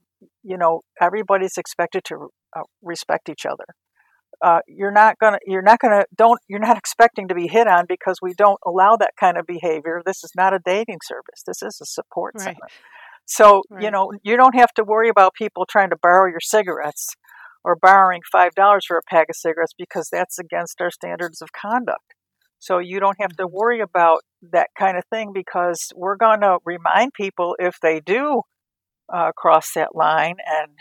you 0.43 0.57
know, 0.57 0.81
everybody's 0.99 1.57
expected 1.57 2.03
to 2.05 2.29
uh, 2.55 2.63
respect 2.81 3.29
each 3.29 3.45
other. 3.45 3.65
Uh, 4.41 4.59
you're 4.67 4.91
not 4.91 5.17
gonna, 5.19 5.37
you're 5.45 5.61
not 5.61 5.79
gonna, 5.79 6.05
don't, 6.15 6.39
you're 6.47 6.59
not 6.59 6.77
expecting 6.83 7.27
to 7.27 7.35
be 7.35 7.47
hit 7.47 7.67
on 7.67 7.85
because 7.87 8.17
we 8.21 8.33
don't 8.33 8.59
allow 8.65 8.95
that 8.97 9.13
kind 9.19 9.37
of 9.37 9.45
behavior. 9.45 10.01
This 10.05 10.23
is 10.23 10.31
not 10.35 10.53
a 10.53 10.59
dating 10.63 10.99
service. 11.03 11.43
This 11.45 11.61
is 11.61 11.79
a 11.81 11.85
support 11.85 12.33
right. 12.35 12.43
center. 12.43 12.67
So, 13.25 13.63
right. 13.69 13.83
you 13.83 13.91
know, 13.91 14.11
you 14.23 14.37
don't 14.37 14.55
have 14.55 14.73
to 14.73 14.83
worry 14.83 15.09
about 15.09 15.33
people 15.33 15.65
trying 15.65 15.89
to 15.89 15.97
borrow 16.01 16.29
your 16.29 16.41
cigarettes 16.41 17.15
or 17.63 17.75
borrowing 17.75 18.21
$5 18.33 18.51
for 18.87 18.97
a 18.97 19.01
pack 19.09 19.27
of 19.29 19.35
cigarettes 19.35 19.73
because 19.77 20.09
that's 20.11 20.37
against 20.37 20.79
our 20.81 20.91
standards 20.91 21.41
of 21.41 21.49
conduct. 21.51 22.13
So 22.59 22.77
you 22.77 22.99
don't 22.99 23.17
have 23.19 23.35
to 23.37 23.43
mm-hmm. 23.43 23.55
worry 23.55 23.79
about 23.81 24.21
that 24.51 24.69
kind 24.77 24.97
of 24.97 25.03
thing 25.11 25.31
because 25.33 25.91
we're 25.95 26.17
going 26.17 26.41
to 26.41 26.57
remind 26.65 27.13
people 27.13 27.55
if 27.59 27.75
they 27.81 27.99
do 27.99 28.41
uh, 29.13 29.31
cross 29.35 29.67
that 29.75 29.95
line 29.95 30.35
and 30.45 30.71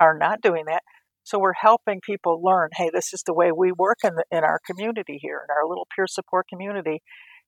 are 0.00 0.16
not 0.16 0.40
doing 0.40 0.64
that. 0.66 0.82
So 1.22 1.38
we're 1.38 1.54
helping 1.58 2.00
people 2.04 2.42
learn, 2.42 2.70
hey, 2.76 2.90
this 2.92 3.12
is 3.12 3.22
the 3.26 3.34
way 3.34 3.50
we 3.50 3.72
work 3.72 3.98
in, 4.04 4.14
the, 4.14 4.24
in 4.30 4.44
our 4.44 4.60
community 4.66 5.18
here, 5.20 5.40
in 5.48 5.50
our 5.50 5.66
little 5.66 5.86
peer 5.94 6.06
support 6.06 6.46
community. 6.48 7.00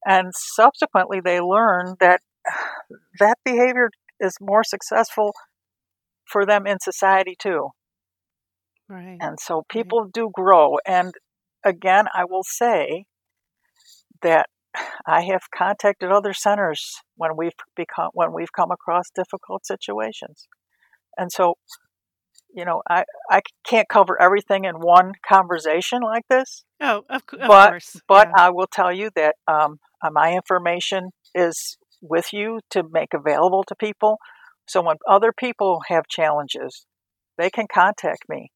And 0.04 0.32
subsequently, 0.34 1.20
they 1.22 1.40
learn 1.40 1.96
that 2.00 2.20
that 3.18 3.36
behavior 3.44 3.90
is 4.18 4.34
more 4.40 4.64
successful 4.64 5.34
for 6.24 6.46
them 6.46 6.66
in 6.66 6.78
society 6.80 7.36
too. 7.38 7.68
Right. 8.88 9.18
And 9.20 9.38
so 9.40 9.64
people 9.68 10.04
right. 10.04 10.12
do 10.12 10.30
grow. 10.32 10.76
And 10.86 11.12
again, 11.64 12.06
I 12.14 12.24
will 12.24 12.44
say 12.44 13.04
that 14.22 14.46
I 15.06 15.22
have 15.22 15.42
contacted 15.54 16.10
other 16.10 16.32
centers 16.32 17.00
when 17.16 17.36
we've 17.36 17.52
become 17.76 18.10
when 18.12 18.32
we've 18.32 18.52
come 18.52 18.70
across 18.70 19.10
difficult 19.14 19.66
situations. 19.66 20.48
And 21.16 21.32
so, 21.32 21.54
you 22.54 22.64
know, 22.64 22.82
I, 22.88 23.04
I 23.30 23.40
can't 23.66 23.88
cover 23.88 24.20
everything 24.20 24.64
in 24.64 24.76
one 24.76 25.12
conversation 25.26 26.00
like 26.02 26.24
this. 26.28 26.64
Oh, 26.80 27.02
of, 27.08 27.22
of 27.32 27.48
but, 27.48 27.70
course. 27.70 28.00
But 28.06 28.28
yeah. 28.28 28.44
I 28.44 28.50
will 28.50 28.68
tell 28.70 28.92
you 28.92 29.10
that 29.16 29.36
um, 29.48 29.78
uh, 30.02 30.10
my 30.10 30.34
information 30.34 31.10
is 31.34 31.78
with 32.02 32.32
you 32.32 32.60
to 32.70 32.82
make 32.90 33.14
available 33.14 33.64
to 33.68 33.74
people. 33.74 34.18
So 34.68 34.82
when 34.82 34.96
other 35.08 35.32
people 35.32 35.82
have 35.88 36.04
challenges, 36.08 36.86
they 37.38 37.50
can 37.50 37.66
contact 37.72 38.24
me 38.28 38.50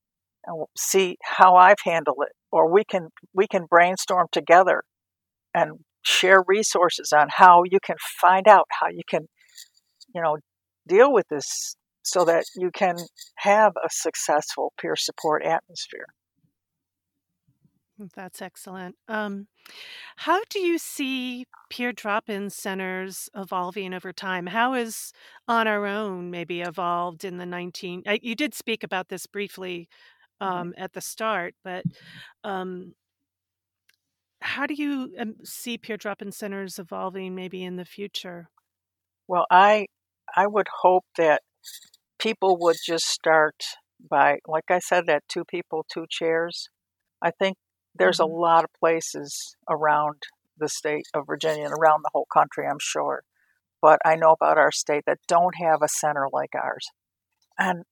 and 0.46 0.66
see 0.76 1.16
how 1.22 1.54
I've 1.54 1.80
handled 1.85 2.18
it, 2.22 2.33
or 2.50 2.72
we 2.72 2.85
can 2.85 3.09
we 3.35 3.46
can 3.46 3.66
brainstorm 3.68 4.26
together 4.33 4.83
and 5.54 5.80
share 6.02 6.42
resources 6.46 7.12
on 7.12 7.28
how 7.30 7.62
you 7.64 7.78
can 7.84 7.96
find 8.20 8.48
out 8.48 8.66
how 8.80 8.88
you 8.88 9.02
can, 9.08 9.26
you 10.14 10.22
know, 10.22 10.38
deal 10.88 11.12
with 11.12 11.26
this 11.28 11.76
so 12.02 12.24
that 12.24 12.44
you 12.56 12.70
can 12.72 12.96
have 13.36 13.72
a 13.84 13.88
successful 13.90 14.72
peer 14.80 14.96
support 14.96 15.44
atmosphere. 15.44 16.06
That's 18.14 18.40
excellent. 18.40 18.96
Um, 19.08 19.46
how 20.16 20.40
do 20.48 20.58
you 20.58 20.78
see 20.78 21.44
peer 21.68 21.92
drop-in 21.92 22.48
centers 22.50 23.28
evolving 23.36 23.92
over 23.92 24.12
time? 24.12 24.46
How 24.46 24.72
is 24.74 25.12
On 25.48 25.68
Our 25.68 25.86
Own 25.86 26.30
maybe 26.30 26.62
evolved 26.62 27.24
in 27.24 27.36
the 27.36 27.44
19 27.46 28.02
uh, 28.06 28.16
you 28.22 28.34
did 28.34 28.54
speak 28.54 28.82
about 28.82 29.08
this 29.08 29.26
briefly 29.26 29.88
Mm-hmm. 30.42 30.62
um, 30.62 30.74
at 30.78 30.92
the 30.94 31.00
start. 31.02 31.54
But 31.64 31.86
um, 32.44 32.94
how 34.42 34.66
do 34.66 34.74
you 34.74 35.12
um, 35.18 35.35
see 35.44 35.79
peer 35.79 35.96
drop-in 35.96 36.33
centers 36.33 36.79
evolving 36.79 37.35
maybe 37.35 37.62
in 37.62 37.76
the 37.76 37.85
future? 37.85 38.48
Well, 39.29 39.46
I 39.50 39.87
I 40.35 40.46
would 40.46 40.68
hope 40.83 41.05
that 41.16 41.42
people 42.18 42.57
would 42.61 42.76
just 42.85 43.07
start 43.07 43.64
by, 44.09 44.38
like 44.46 44.70
I 44.70 44.79
said, 44.79 45.07
that 45.07 45.24
two 45.29 45.44
people, 45.44 45.85
two 45.92 46.07
chairs. 46.09 46.68
I 47.22 47.31
think 47.31 47.57
there's 47.94 48.18
mm-hmm. 48.18 48.33
a 48.33 48.38
lot 48.38 48.64
of 48.64 48.70
places 48.79 49.57
around 49.68 50.22
the 50.57 50.68
state 50.68 51.07
of 51.14 51.26
Virginia 51.26 51.64
and 51.64 51.74
around 51.74 52.03
the 52.03 52.11
whole 52.12 52.26
country, 52.33 52.66
I'm 52.66 52.79
sure. 52.81 53.22
But 53.83 53.98
I 54.05 54.16
know 54.16 54.33
about 54.33 54.59
our 54.59 54.72
state 54.72 55.05
that 55.07 55.18
don't 55.26 55.55
have 55.57 55.83
a 55.83 55.88
center 55.88 56.26
like 56.33 56.55
ours. 56.55 56.87
And 57.59 57.85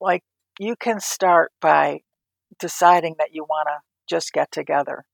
like 0.00 0.22
you 0.58 0.76
can 0.76 1.00
start 1.00 1.52
by 1.60 2.00
deciding 2.58 3.16
that 3.18 3.30
you 3.32 3.44
want 3.44 3.68
to 3.68 3.80
just 4.08 4.32
get 4.32 4.50
together. 4.50 5.04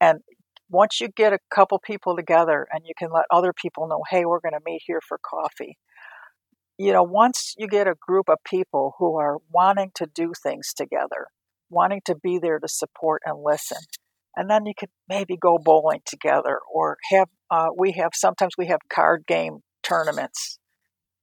And 0.00 0.20
once 0.68 1.00
you 1.00 1.08
get 1.08 1.32
a 1.32 1.38
couple 1.54 1.78
people 1.78 2.16
together 2.16 2.66
and 2.72 2.84
you 2.86 2.92
can 2.98 3.10
let 3.12 3.24
other 3.30 3.52
people 3.52 3.86
know, 3.88 4.02
hey, 4.10 4.24
we're 4.24 4.40
going 4.40 4.52
to 4.52 4.60
meet 4.64 4.82
here 4.86 5.00
for 5.06 5.18
coffee. 5.18 5.78
You 6.78 6.92
know, 6.92 7.02
once 7.02 7.54
you 7.56 7.68
get 7.68 7.86
a 7.86 7.94
group 7.98 8.28
of 8.28 8.38
people 8.44 8.94
who 8.98 9.16
are 9.16 9.38
wanting 9.50 9.92
to 9.94 10.06
do 10.12 10.32
things 10.42 10.72
together, 10.76 11.28
wanting 11.70 12.02
to 12.04 12.14
be 12.14 12.38
there 12.38 12.58
to 12.58 12.68
support 12.68 13.22
and 13.24 13.38
listen, 13.42 13.78
and 14.36 14.50
then 14.50 14.66
you 14.66 14.74
could 14.78 14.90
maybe 15.08 15.36
go 15.36 15.58
bowling 15.58 16.00
together 16.04 16.58
or 16.70 16.98
have, 17.10 17.28
uh, 17.50 17.68
we 17.76 17.92
have, 17.92 18.10
sometimes 18.12 18.52
we 18.58 18.66
have 18.66 18.80
card 18.92 19.24
game 19.26 19.60
tournaments 19.82 20.58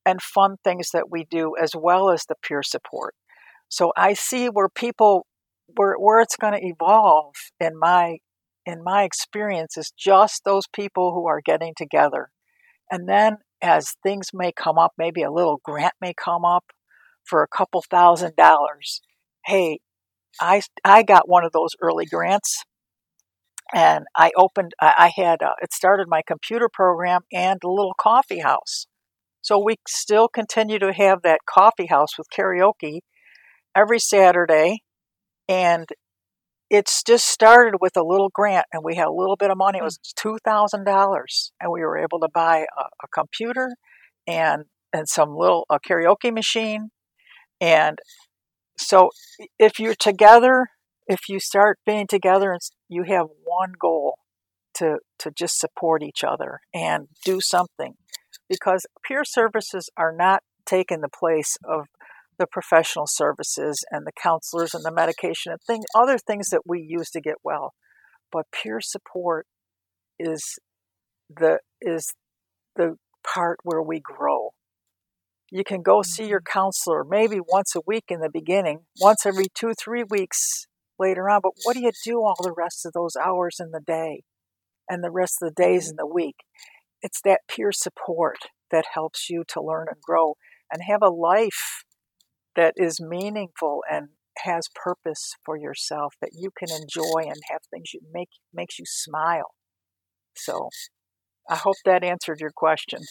and 0.06 0.22
fun 0.22 0.56
things 0.64 0.90
that 0.94 1.12
we 1.12 1.26
do 1.30 1.54
as 1.62 1.74
well 1.76 2.10
as 2.10 2.26
the 2.26 2.36
peer 2.42 2.64
support. 2.64 3.14
So 3.70 3.92
I 3.96 4.14
see 4.14 4.48
where 4.48 4.70
people 4.70 5.26
where 5.76 5.96
where 5.96 6.20
it's 6.20 6.36
going 6.36 6.54
to 6.54 6.66
evolve 6.66 7.34
in 7.60 7.78
my 7.78 8.18
in 8.66 8.84
my 8.84 9.04
experience 9.04 9.78
is 9.78 9.92
just 9.98 10.42
those 10.46 10.68
people 10.74 11.14
who 11.14 11.28
are 11.28 11.42
getting 11.44 11.74
together. 11.78 12.30
And 12.92 13.08
then 13.08 13.38
as 13.62 13.94
things 14.04 14.28
may 14.34 14.52
come 14.52 14.78
up, 14.78 14.94
maybe 14.98 15.24
a 15.24 15.32
little 15.32 15.60
grant 15.64 15.94
may 16.02 16.14
come 16.14 16.46
up 16.46 16.66
for 17.24 17.44
a 17.44 17.48
couple 17.48 17.84
thousand 17.90 18.36
dollars. 18.36 19.02
Hey, 19.46 19.80
I 20.42 20.62
I 20.84 21.04
got 21.04 21.30
one 21.30 21.46
of 21.46 21.52
those 21.52 21.72
early 21.82 22.06
grants 22.06 22.64
and 23.74 24.06
I 24.16 24.32
opened 24.38 24.74
I 24.80 25.12
had 25.16 25.42
uh, 25.42 25.54
it 25.62 25.74
started 25.74 26.08
my 26.08 26.22
computer 26.26 26.70
program 26.72 27.22
and 27.32 27.60
a 27.64 27.70
little 27.70 27.96
coffee 28.00 28.40
house. 28.40 28.86
So 29.42 29.62
we 29.64 29.76
still 29.88 30.28
continue 30.28 30.80
to 30.80 30.94
have 30.94 31.22
that 31.24 31.42
coffee 31.50 31.88
house 31.88 32.18
with 32.18 32.28
karaoke 32.36 33.00
every 33.76 34.00
Saturday. 34.00 34.80
And 35.50 35.88
it's 36.74 37.04
just 37.04 37.28
started 37.28 37.78
with 37.80 37.96
a 37.96 38.04
little 38.04 38.32
grant, 38.34 38.66
and 38.74 38.82
we 38.84 38.96
had 38.96 39.06
a 39.06 39.14
little 39.14 39.36
bit 39.36 39.52
of 39.52 39.58
money. 39.58 39.78
It 39.78 39.82
hmm. 39.82 39.86
was 39.86 40.00
two 40.16 40.40
thousand 40.44 40.86
dollars, 40.86 41.52
and 41.62 41.72
we 41.72 41.82
were 41.82 42.00
able 42.00 42.20
to 42.20 42.30
buy 42.34 42.66
a, 42.78 42.82
a, 42.82 43.08
computer 43.14 43.76
and 44.26 44.64
and 44.92 45.08
some 45.08 45.36
little 45.38 45.68
a 45.70 45.80
karaoke 45.80 46.34
machine. 46.34 46.90
And 47.62 48.00
so, 48.76 49.12
if 49.60 49.80
you're 49.80 49.94
together, 49.94 50.66
if 51.08 51.30
you 51.30 51.40
start 51.40 51.78
being 51.86 52.08
together, 52.08 52.52
and 52.52 52.62
you 52.90 53.04
have 53.04 53.28
one 53.44 53.74
goal 53.80 54.18
to 54.78 54.98
to 55.20 55.30
just 55.30 55.60
support 55.60 56.02
each 56.02 56.24
other 56.24 56.62
and 56.74 57.08
do 57.24 57.40
something, 57.40 57.94
because 58.50 58.88
peer 59.08 59.24
services 59.24 59.92
are 59.96 60.12
not 60.12 60.42
taking 60.66 61.02
the 61.02 61.10
place 61.10 61.56
of 61.64 61.86
the 62.38 62.48
professional 62.48 63.06
services 63.08 63.84
and 63.92 64.06
the 64.06 64.12
counselors 64.12 64.74
and 64.74 64.84
the 64.84 64.92
medication 64.92 65.52
and 65.52 65.62
thing, 65.62 65.84
other 65.96 66.18
things 66.18 66.50
that 66.50 66.62
we 66.66 66.82
use 66.82 67.10
to 67.12 67.22
get 67.22 67.36
well. 67.44 67.74
But 68.32 68.46
peer 68.52 68.80
support 68.82 69.46
is 70.20 70.60
the 71.30 71.60
is 71.82 72.14
the 72.76 72.98
part 73.24 73.60
where 73.64 73.82
we 73.82 74.00
grow. 74.00 74.52
You 75.52 75.64
can 75.64 75.82
go 75.84 76.02
see 76.02 76.28
your 76.28 76.40
mm-hmm. 76.40 76.60
counselor 76.60 77.04
maybe 77.04 77.40
once 77.40 77.76
a 77.76 77.82
week 77.86 78.06
in 78.10 78.22
the 78.22 78.30
beginning, 78.32 78.82
once 79.00 79.26
every 79.26 79.46
two, 79.54 79.74
three 79.74 80.04
weeks 80.04 80.66
later 80.98 81.30
on. 81.30 81.42
But 81.44 81.54
what 81.64 81.76
do 81.76 81.82
you 81.82 81.92
do 82.04 82.22
all 82.22 82.36
the 82.42 82.54
rest 82.56 82.86
of 82.86 82.94
those 82.94 83.16
hours 83.16 83.58
in 83.60 83.72
the 83.72 83.82
day 83.86 84.24
and 84.90 85.04
the 85.04 85.12
rest 85.12 85.38
of 85.42 85.50
the 85.50 85.62
days 85.64 85.90
in 85.90 85.96
the 85.96 86.08
week? 86.08 86.38
It's 87.02 87.22
that 87.24 87.42
peer 87.48 87.72
support 87.72 88.38
that 88.72 88.86
helps 88.94 89.30
you 89.30 89.44
to 89.50 89.62
learn 89.62 89.88
and 89.90 90.02
grow 90.02 90.36
and 90.72 90.82
have 90.88 91.02
a 91.04 91.10
life 91.10 91.84
that 92.56 92.74
is 92.78 93.00
meaningful 93.02 93.84
and 93.90 94.10
has 94.40 94.68
purpose 94.76 95.34
for 95.46 95.58
yourself 95.58 96.16
that 96.22 96.32
you 96.34 96.50
can 96.58 96.70
enjoy 96.72 97.22
and 97.22 97.42
have 97.50 97.62
things 97.70 97.94
you 97.94 98.02
make 98.12 98.30
makes 98.54 98.80
you 98.80 98.86
smile. 98.88 99.54
So 100.36 100.70
I 101.50 101.56
hope 101.56 101.78
that 101.86 102.04
answered 102.04 102.40
your 102.40 102.52
question. 102.56 103.02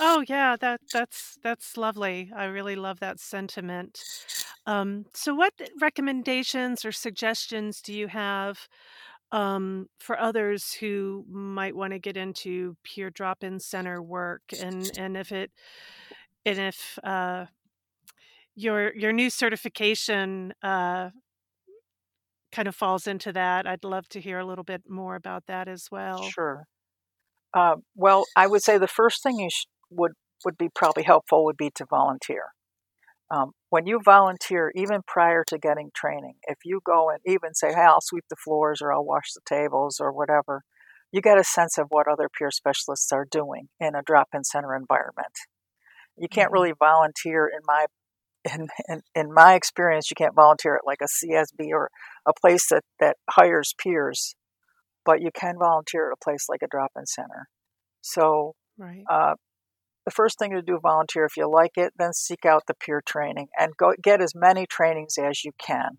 Oh 0.00 0.24
yeah, 0.28 0.56
that 0.60 0.80
that's 0.92 1.38
that's 1.42 1.76
lovely. 1.76 2.30
I 2.34 2.44
really 2.44 2.76
love 2.76 3.00
that 3.00 3.20
sentiment. 3.20 4.02
Um, 4.66 5.06
so, 5.14 5.34
what 5.34 5.54
recommendations 5.80 6.84
or 6.84 6.92
suggestions 6.92 7.80
do 7.80 7.94
you 7.94 8.08
have 8.08 8.68
um, 9.32 9.88
for 9.98 10.18
others 10.18 10.72
who 10.74 11.24
might 11.28 11.74
want 11.76 11.92
to 11.92 11.98
get 11.98 12.16
into 12.16 12.76
peer 12.84 13.10
drop-in 13.10 13.60
center 13.60 14.02
work, 14.02 14.42
and 14.60 14.90
and 14.98 15.16
if 15.16 15.32
it 15.32 15.50
and 16.44 16.58
if 16.58 16.98
uh, 17.02 17.46
your 18.58 18.94
your 18.94 19.12
new 19.12 19.30
certification 19.30 20.52
uh, 20.62 21.10
kind 22.52 22.68
of 22.68 22.74
falls 22.74 23.06
into 23.06 23.32
that. 23.32 23.66
I'd 23.66 23.84
love 23.84 24.08
to 24.10 24.20
hear 24.20 24.38
a 24.38 24.44
little 24.44 24.64
bit 24.64 24.82
more 24.88 25.14
about 25.14 25.44
that 25.46 25.68
as 25.68 25.86
well. 25.90 26.22
Sure. 26.22 26.64
Uh, 27.54 27.76
well, 27.94 28.24
I 28.36 28.46
would 28.46 28.62
say 28.62 28.76
the 28.76 28.88
first 28.88 29.22
thing 29.22 29.38
you 29.38 29.48
sh- 29.50 29.66
would 29.90 30.12
would 30.44 30.58
be 30.58 30.68
probably 30.74 31.04
helpful 31.04 31.44
would 31.44 31.56
be 31.56 31.70
to 31.76 31.86
volunteer. 31.88 32.46
Um, 33.30 33.52
when 33.68 33.86
you 33.86 34.00
volunteer, 34.02 34.72
even 34.74 35.00
prior 35.06 35.44
to 35.48 35.58
getting 35.58 35.90
training, 35.94 36.36
if 36.46 36.58
you 36.64 36.80
go 36.84 37.10
and 37.10 37.20
even 37.26 37.54
say, 37.54 37.68
"Hey, 37.68 37.82
I'll 37.82 38.00
sweep 38.00 38.24
the 38.28 38.36
floors 38.36 38.80
or 38.82 38.92
I'll 38.92 39.04
wash 39.04 39.32
the 39.34 39.40
tables 39.46 40.00
or 40.00 40.12
whatever," 40.12 40.62
you 41.12 41.20
get 41.20 41.38
a 41.38 41.44
sense 41.44 41.78
of 41.78 41.86
what 41.90 42.08
other 42.08 42.28
peer 42.28 42.50
specialists 42.50 43.12
are 43.12 43.26
doing 43.30 43.68
in 43.78 43.94
a 43.94 44.02
drop-in 44.02 44.44
center 44.44 44.74
environment. 44.74 45.34
You 46.16 46.28
can't 46.28 46.48
mm-hmm. 46.48 46.54
really 46.54 46.72
volunteer, 46.78 47.46
in 47.46 47.60
my 47.64 47.86
in, 48.54 48.68
in, 48.88 49.02
in 49.14 49.32
my 49.32 49.54
experience, 49.54 50.10
you 50.10 50.14
can't 50.16 50.34
volunteer 50.34 50.76
at 50.76 50.86
like 50.86 51.00
a 51.02 51.26
CSB 51.26 51.70
or 51.72 51.90
a 52.26 52.32
place 52.40 52.68
that, 52.70 52.82
that 53.00 53.16
hires 53.30 53.74
peers, 53.82 54.34
but 55.04 55.20
you 55.20 55.30
can 55.34 55.56
volunteer 55.58 56.10
at 56.10 56.14
a 56.14 56.24
place 56.24 56.46
like 56.48 56.62
a 56.62 56.68
drop 56.70 56.92
in 56.96 57.06
center. 57.06 57.48
So, 58.00 58.54
right. 58.78 59.02
uh, 59.10 59.34
the 60.04 60.12
first 60.12 60.38
thing 60.38 60.52
to 60.52 60.62
do 60.62 60.78
volunteer 60.82 61.24
if 61.24 61.36
you 61.36 61.50
like 61.50 61.72
it, 61.76 61.92
then 61.98 62.12
seek 62.12 62.46
out 62.46 62.62
the 62.66 62.74
peer 62.74 63.02
training 63.06 63.48
and 63.58 63.76
go 63.76 63.92
get 64.02 64.22
as 64.22 64.32
many 64.34 64.66
trainings 64.66 65.16
as 65.18 65.44
you 65.44 65.52
can. 65.58 65.98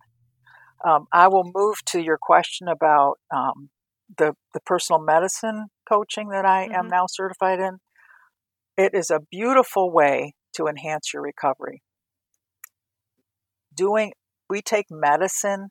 Um, 0.83 1.07
I 1.13 1.27
will 1.27 1.51
move 1.53 1.75
to 1.87 2.01
your 2.01 2.17
question 2.19 2.67
about 2.67 3.15
um, 3.35 3.69
the 4.17 4.33
the 4.53 4.61
personal 4.65 5.01
medicine 5.01 5.67
coaching 5.87 6.29
that 6.29 6.45
I 6.45 6.65
mm-hmm. 6.65 6.75
am 6.75 6.87
now 6.87 7.05
certified 7.07 7.59
in. 7.59 7.77
It 8.77 8.93
is 8.93 9.11
a 9.11 9.19
beautiful 9.29 9.91
way 9.91 10.33
to 10.55 10.67
enhance 10.67 11.13
your 11.13 11.21
recovery 11.21 11.81
doing, 13.79 14.11
we 14.49 14.61
take 14.61 14.87
medicine, 14.91 15.69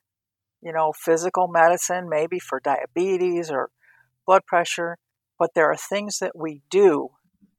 you 0.63 0.73
know, 0.73 0.93
physical 0.93 1.47
medicine, 1.47 2.09
maybe 2.09 2.39
for 2.39 2.59
diabetes 2.59 3.51
or 3.51 3.69
blood 4.27 4.47
pressure, 4.47 4.97
but 5.39 5.51
there 5.55 5.71
are 5.71 5.77
things 5.77 6.19
that 6.21 6.33
we 6.35 6.63
do 6.71 7.11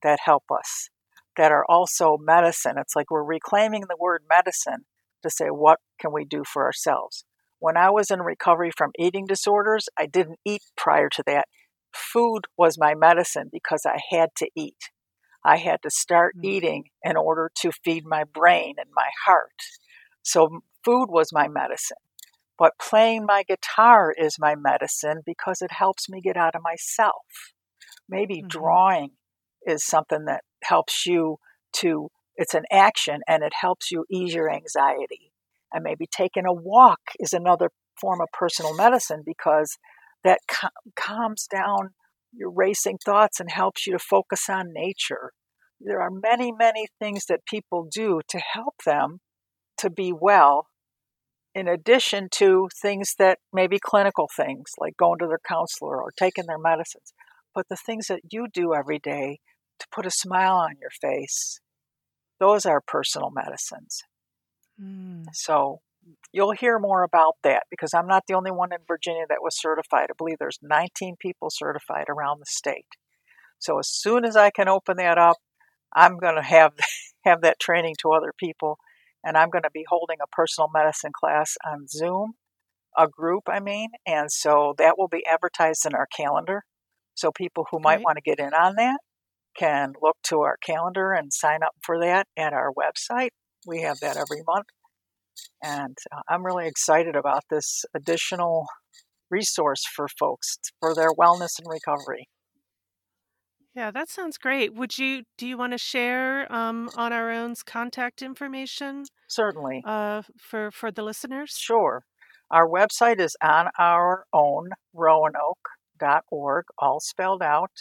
that 0.02 0.20
help 0.26 0.46
us 0.52 0.90
that 1.38 1.52
are 1.52 1.66
also 1.70 2.18
medicine. 2.20 2.76
It's 2.78 2.96
like 2.96 3.12
we're 3.12 3.24
reclaiming 3.24 3.82
the 3.82 3.98
word 4.00 4.24
medicine 4.28 4.86
to 5.24 5.30
say, 5.30 5.48
what 5.48 5.80
can 6.02 6.12
we 6.12 6.26
do 6.26 6.44
for 6.44 6.66
ourselves? 6.66 7.26
When 7.60 7.78
I 7.78 7.90
was 7.90 8.10
in 8.10 8.22
recovery 8.22 8.72
from 8.76 8.92
eating 8.98 9.26
disorders, 9.28 9.88
I 9.98 10.06
didn't 10.06 10.40
eat 10.46 10.64
prior 10.76 11.10
to 11.10 11.24
that. 11.28 11.46
Food 11.94 12.46
was 12.58 12.78
my 12.78 12.96
medicine 12.96 13.50
because 13.52 13.84
I 13.86 14.00
had 14.10 14.30
to 14.38 14.50
eat. 14.56 14.92
I 15.46 15.58
had 15.58 15.82
to 15.84 15.90
start 15.90 16.36
mm. 16.38 16.46
eating 16.46 16.86
in 17.04 17.18
order 17.18 17.52
to 17.62 17.72
feed 17.84 18.04
my 18.06 18.24
brain 18.24 18.76
and 18.78 18.90
my 18.96 19.10
heart. 19.26 19.60
So 20.30 20.62
food 20.86 21.08
was 21.10 21.34
my 21.34 21.48
medicine. 21.48 21.98
But 22.56 22.74
playing 22.80 23.26
my 23.26 23.44
guitar 23.44 24.14
is 24.16 24.36
my 24.38 24.54
medicine 24.56 25.22
because 25.26 25.62
it 25.64 25.72
helps 25.72 26.08
me 26.08 26.22
get 26.22 26.38
out 26.38 26.56
of 26.56 26.62
myself. 26.62 27.26
Maybe 28.08 28.38
mm-hmm. 28.38 28.48
drawing 28.48 29.10
is 29.66 29.84
something 29.84 30.26
that 30.26 30.42
helps 30.64 31.08
you 31.08 31.38
to, 31.78 32.10
it's 32.36 32.54
an 32.54 32.66
action 32.72 33.22
and 33.28 33.42
it 33.44 33.54
helps 33.60 33.90
you 33.90 34.06
ease 34.12 34.36
your 34.36 34.54
anxiety. 34.54 35.32
And 35.74 35.84
maybe 35.84 36.06
taking 36.06 36.46
a 36.46 36.54
walk 36.54 37.00
is 37.20 37.34
another 37.34 37.72
form 38.00 38.22
of 38.22 38.28
personal 38.32 38.76
medicine 38.76 39.24
because 39.26 39.78
that 40.24 40.42
cal- 40.48 40.70
calms 40.96 41.48
down 41.48 41.90
your 42.34 42.52
racing 42.52 43.00
thoughts 43.04 43.40
and 43.40 43.50
helps 43.50 43.88
you 43.88 43.94
to 43.94 44.00
focus 44.00 44.48
on 44.48 44.74
nature. 44.74 45.32
There 45.82 46.02
are 46.02 46.12
many, 46.12 46.52
many 46.52 46.86
things 47.00 47.26
that 47.30 47.48
people 47.48 47.88
do 47.92 48.22
to 48.30 48.38
help 48.38 48.76
them 48.86 49.22
to 49.80 49.90
be 49.90 50.14
well, 50.14 50.68
in 51.56 51.68
addition 51.68 52.30
to 52.32 52.70
things 52.82 53.16
that 53.18 53.40
may 53.52 53.68
be 53.68 53.80
clinical 53.80 54.30
things 54.36 54.72
like 54.80 54.96
going 54.98 55.20
to 55.20 55.28
their 55.28 55.40
counselor 55.48 56.02
or 56.02 56.12
taking 56.18 56.46
their 56.48 56.60
medicines. 56.60 57.14
But 57.56 57.68
the 57.70 57.76
things 57.76 58.08
that 58.08 58.22
you 58.32 58.48
do 58.54 58.74
every 58.74 59.00
day 59.00 59.40
to 59.80 59.88
put 59.92 60.06
a 60.06 60.12
smile 60.12 60.56
on 60.56 60.76
your 60.80 60.92
face, 61.02 61.60
those 62.40 62.66
are 62.66 62.82
personal 62.86 63.32
medicines. 63.32 64.04
Mm. 64.80 65.26
So 65.34 65.80
you'll 66.32 66.54
hear 66.54 66.80
more 66.80 67.04
about 67.04 67.36
that 67.44 67.64
because 67.70 67.94
I'm 67.94 68.08
not 68.08 68.24
the 68.28 68.36
only 68.36 68.52
one 68.52 68.72
in 68.72 68.80
Virginia 68.88 69.26
that 69.28 69.42
was 69.42 69.60
certified. 69.60 70.08
I 70.10 70.18
believe 70.18 70.38
there's 70.40 70.60
19 70.62 71.16
people 71.20 71.50
certified 71.52 72.06
around 72.10 72.40
the 72.40 72.46
state. 72.46 72.86
So 73.58 73.80
as 73.80 73.90
soon 73.90 74.24
as 74.24 74.36
I 74.36 74.52
can 74.52 74.70
open 74.70 74.98
that 74.98 75.18
up, 75.18 75.38
I'm 75.94 76.18
going 76.18 76.36
to 76.36 76.44
have 76.44 76.74
have 77.26 77.42
that 77.42 77.60
training 77.60 77.96
to 78.02 78.12
other 78.12 78.34
people 78.38 78.78
and 79.24 79.38
I'm 79.38 79.50
going 79.50 79.64
to 79.64 79.72
be 79.74 79.86
holding 79.88 80.18
a 80.22 80.28
personal 80.28 80.70
medicine 80.74 81.12
class 81.14 81.56
on 81.66 81.88
Zoom, 81.88 82.34
a 82.98 83.08
group 83.08 83.44
I 83.48 83.60
mean, 83.60 83.90
and 84.06 84.32
so 84.32 84.74
that 84.78 84.98
will 84.98 85.08
be 85.08 85.26
advertised 85.26 85.86
in 85.86 85.94
our 85.94 86.08
calendar. 86.16 86.64
So 87.16 87.32
people 87.32 87.66
who 87.70 87.80
might 87.80 87.98
right. 87.98 88.06
want 88.06 88.18
to 88.18 88.22
get 88.22 88.40
in 88.40 88.54
on 88.54 88.76
that 88.76 89.00
can 89.58 89.94
look 90.02 90.18
to 90.30 90.42
our 90.42 90.58
calendar 90.66 91.12
and 91.12 91.34
sign 91.34 91.64
up 91.64 91.74
for 91.84 92.00
that 92.00 92.28
at 92.38 92.54
our 92.54 92.72
website. 92.72 93.30
We 93.68 93.82
have 93.82 94.00
that 94.00 94.16
every 94.16 94.42
month. 94.48 94.68
And 95.64 95.98
uh, 96.12 96.22
I'm 96.30 96.46
really 96.46 96.68
excited 96.68 97.16
about 97.16 97.44
this 97.50 97.84
additional 97.94 98.68
resource 99.30 99.84
for 99.96 100.08
folks 100.20 100.58
for 100.80 100.96
their 100.96 101.12
wellness 101.12 101.60
and 101.60 101.68
recovery. 101.68 102.28
Yeah, 103.76 103.92
that 103.92 104.10
sounds 104.10 104.38
great. 104.38 104.74
Would 104.74 104.98
you 104.98 105.24
do 105.38 105.48
you 105.48 105.58
want 105.58 105.74
to 105.74 105.78
share 105.78 106.52
um, 106.52 106.90
On 106.96 107.14
Our 107.14 107.32
Own's 107.32 107.64
contact 107.64 108.22
information 108.22 109.06
Certainly. 109.28 109.84
uh, 109.86 110.24
for 110.38 110.72
for 110.72 110.92
the 110.92 111.04
listeners? 111.04 111.52
Sure. 111.58 112.04
Our 112.52 112.68
website 112.68 113.20
is 113.20 113.36
on 113.44 113.68
our 113.78 114.26
own 114.34 114.70
roanoke.org, 114.94 116.66
all 116.80 117.00
spelled 117.00 117.44
out. 117.44 117.72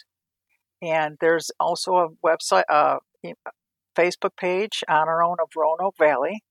And 0.82 1.16
there's 1.20 1.50
also 1.58 1.96
a 1.96 2.08
website, 2.24 2.64
uh, 2.70 2.98
Facebook 3.98 4.36
page 4.38 4.84
On 4.88 5.08
Our 5.08 5.24
Own 5.24 5.36
of 5.42 5.48
Roanoke 5.56 5.96
Valley. 5.98 6.42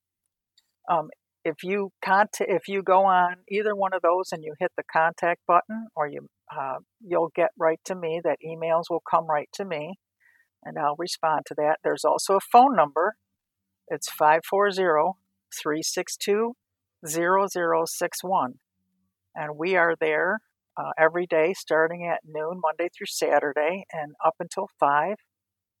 Um, 0.90 1.08
if 1.44 1.62
you 1.62 1.90
contact, 2.04 2.50
if 2.50 2.66
you 2.68 2.82
go 2.82 3.04
on 3.04 3.36
either 3.48 3.74
one 3.74 3.94
of 3.94 4.02
those 4.02 4.32
and 4.32 4.42
you 4.42 4.54
hit 4.58 4.72
the 4.76 4.82
contact 4.92 5.40
button, 5.46 5.86
or 5.96 6.08
you 6.08 6.26
uh, 6.56 6.78
you'll 7.00 7.32
get 7.34 7.50
right 7.58 7.80
to 7.84 7.94
me. 7.94 8.20
That 8.22 8.38
emails 8.44 8.84
will 8.90 9.02
come 9.10 9.26
right 9.26 9.48
to 9.54 9.64
me, 9.64 9.98
and 10.64 10.78
I'll 10.78 10.96
respond 10.98 11.42
to 11.46 11.54
that. 11.56 11.78
There's 11.82 12.04
also 12.04 12.36
a 12.36 12.40
phone 12.52 12.76
number. 12.76 13.16
It's 13.88 14.10
540 14.10 15.18
362 15.62 16.54
0061. 17.06 18.54
And 19.34 19.56
we 19.56 19.76
are 19.76 19.94
there 19.98 20.38
uh, 20.76 20.90
every 20.98 21.26
day 21.26 21.54
starting 21.56 22.06
at 22.06 22.20
noon, 22.26 22.60
Monday 22.62 22.88
through 22.96 23.06
Saturday, 23.06 23.84
and 23.92 24.14
up 24.24 24.34
until 24.40 24.68
5. 24.80 25.14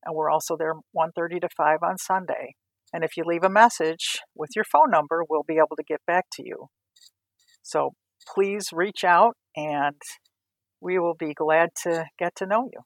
And 0.04 0.14
we're 0.14 0.30
also 0.30 0.56
there 0.56 0.74
1.30 0.96 1.40
to 1.40 1.48
5 1.56 1.78
on 1.82 1.98
Sunday. 1.98 2.54
And 2.92 3.04
if 3.04 3.16
you 3.16 3.24
leave 3.26 3.44
a 3.44 3.50
message 3.50 4.20
with 4.34 4.50
your 4.56 4.64
phone 4.64 4.90
number, 4.90 5.22
we'll 5.28 5.44
be 5.46 5.58
able 5.58 5.76
to 5.76 5.84
get 5.86 6.00
back 6.06 6.26
to 6.32 6.42
you. 6.44 6.68
So 7.62 7.94
please 8.32 8.68
reach 8.72 9.04
out 9.04 9.36
and 9.56 10.00
we 10.80 10.98
will 10.98 11.14
be 11.14 11.34
glad 11.34 11.70
to 11.82 12.06
get 12.18 12.36
to 12.36 12.46
know 12.46 12.68
you. 12.72 12.80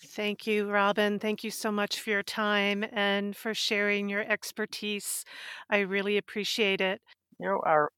Thank 0.00 0.46
you, 0.46 0.70
Robin. 0.70 1.18
Thank 1.18 1.42
you 1.42 1.50
so 1.50 1.72
much 1.72 2.00
for 2.00 2.10
your 2.10 2.22
time 2.22 2.84
and 2.92 3.36
for 3.36 3.52
sharing 3.52 4.08
your 4.08 4.22
expertise. 4.22 5.24
I 5.70 5.80
really 5.80 6.16
appreciate 6.16 6.80
it. 6.80 7.00
You 7.40 7.60
are 7.64 7.90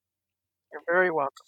you're 0.72 0.82
very 0.86 1.10
welcome. 1.10 1.46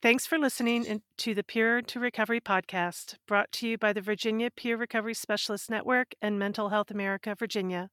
Thanks 0.00 0.28
for 0.28 0.38
listening 0.38 1.02
to 1.16 1.34
the 1.34 1.42
Peer 1.42 1.82
to 1.82 1.98
Recovery 1.98 2.40
podcast, 2.40 3.16
brought 3.26 3.50
to 3.50 3.66
you 3.66 3.76
by 3.76 3.92
the 3.92 4.00
Virginia 4.00 4.48
Peer 4.48 4.76
Recovery 4.76 5.12
Specialist 5.12 5.68
Network 5.68 6.14
and 6.22 6.38
Mental 6.38 6.68
Health 6.68 6.92
America, 6.92 7.34
Virginia. 7.36 7.90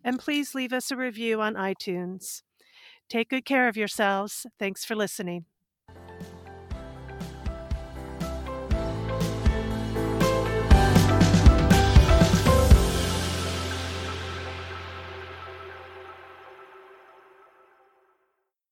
and 0.03 0.19
please 0.19 0.53
leave 0.53 0.73
us 0.73 0.91
a 0.91 0.95
review 0.95 1.41
on 1.41 1.55
iTunes. 1.55 2.43
Take 3.09 3.29
good 3.29 3.45
care 3.45 3.67
of 3.67 3.75
yourselves. 3.75 4.45
Thanks 4.59 4.85
for 4.85 4.95
listening. 4.95 5.45